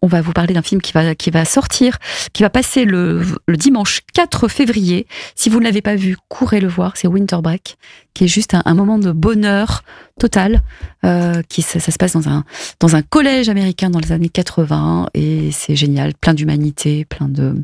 On 0.02 0.08
va 0.08 0.22
vous 0.22 0.34
parler 0.34 0.54
d'un 0.54 0.62
film 0.62 0.82
qui 0.82 0.92
va, 0.94 1.14
qui 1.16 1.30
va 1.30 1.46
sortir, 1.46 1.98
qui 2.34 2.42
va 2.42 2.50
passer 2.50 2.86
le, 2.86 3.22
le 3.48 3.58
dimanche 3.58 4.02
4 4.14 4.48
février. 4.48 5.06
Si 5.36 5.50
vous 5.50 5.60
ne 5.60 5.64
l'avez 5.64 5.82
pas 5.82 5.96
vu, 5.96 6.18
courez 6.28 6.60
le 6.60 6.68
voir. 6.68 6.98
C'est 6.98 7.08
Winter 7.08 7.38
Break, 7.42 7.78
qui 8.14 8.24
est 8.24 8.28
juste 8.28 8.56
un, 8.56 8.74
moment 8.74 8.98
de 8.98 9.12
bonheur 9.12 9.84
total. 10.20 10.62
Euh, 11.06 11.42
qui 11.48 11.62
ça, 11.62 11.80
ça 11.80 11.92
se 11.92 11.98
passe 11.98 12.14
dans 12.14 12.30
un 12.30 12.44
dans 12.80 12.96
un 12.96 13.02
collège 13.02 13.50
américain 13.50 13.90
dans 13.90 14.00
les 14.00 14.12
années 14.12 14.30
80 14.30 15.08
et 15.14 15.50
c'est 15.52 15.76
génial, 15.76 16.14
plein 16.14 16.34
d'humanité, 16.34 17.06
plein 17.06 17.28
de 17.28 17.56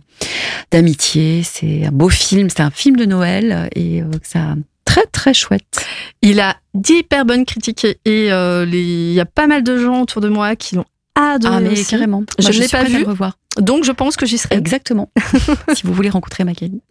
d'amitié. 0.72 1.41
C'est 1.44 1.86
un 1.86 1.91
beau 1.91 2.10
film. 2.10 2.50
C'est 2.50 2.62
un 2.62 2.72
film 2.72 2.98
de 2.98 3.06
Noël 3.06 3.70
et 3.75 4.01
euh, 4.01 4.12
ça 4.22 4.56
très 4.86 5.06
très 5.06 5.34
chouette. 5.34 5.86
Il 6.22 6.39
a 6.39 6.56
d'hyper 6.74 7.25
bonnes 7.25 7.46
critiques 7.46 7.86
et 8.06 8.32
euh, 8.32 8.65
il 8.67 9.13
y 9.13 9.20
a 9.20 9.25
pas 9.25 9.48
mal 9.48 9.63
de 9.63 9.77
gens 9.77 10.01
autour 10.01 10.22
de 10.22 10.29
moi 10.29 10.56
qui 10.56 10.75
l'ont 10.75 10.86
adoré. 11.21 11.55
Ah 11.55 11.59
mais 11.59 11.71
aussi. 11.71 11.86
carrément. 11.86 12.24
Je 12.39 12.43
Moi, 12.47 12.51
ne 12.55 12.59
l'ai 12.59 12.67
pas 12.67 12.83
vu. 12.83 13.00
le 13.03 13.07
revoir. 13.09 13.38
Donc 13.59 13.83
je 13.83 13.91
pense 13.91 14.15
que 14.17 14.25
j'y 14.25 14.38
serai. 14.38 14.55
Exactement. 14.55 15.12
si 15.74 15.86
vous 15.86 15.93
voulez 15.93 16.09
rencontrer 16.09 16.43
Magali. 16.43 16.81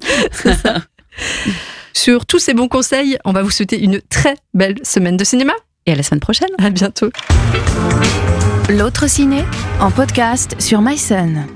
Sur 1.93 2.27
tous 2.27 2.39
ces 2.39 2.53
bons 2.55 2.69
conseils, 2.69 3.17
on 3.25 3.33
va 3.33 3.43
vous 3.43 3.51
souhaiter 3.51 3.81
une 3.83 4.01
très 4.03 4.37
belle 4.55 4.77
semaine 4.83 5.17
de 5.17 5.25
cinéma. 5.25 5.53
Et 5.87 5.93
à 5.93 5.95
la 5.95 6.03
semaine 6.03 6.21
prochaine. 6.21 6.49
À 6.59 6.69
bientôt. 6.71 7.11
L'autre 8.69 9.09
ciné 9.09 9.45
en 9.81 9.91
podcast 9.93 10.57
sur 10.59 10.81
MySun. 10.83 11.47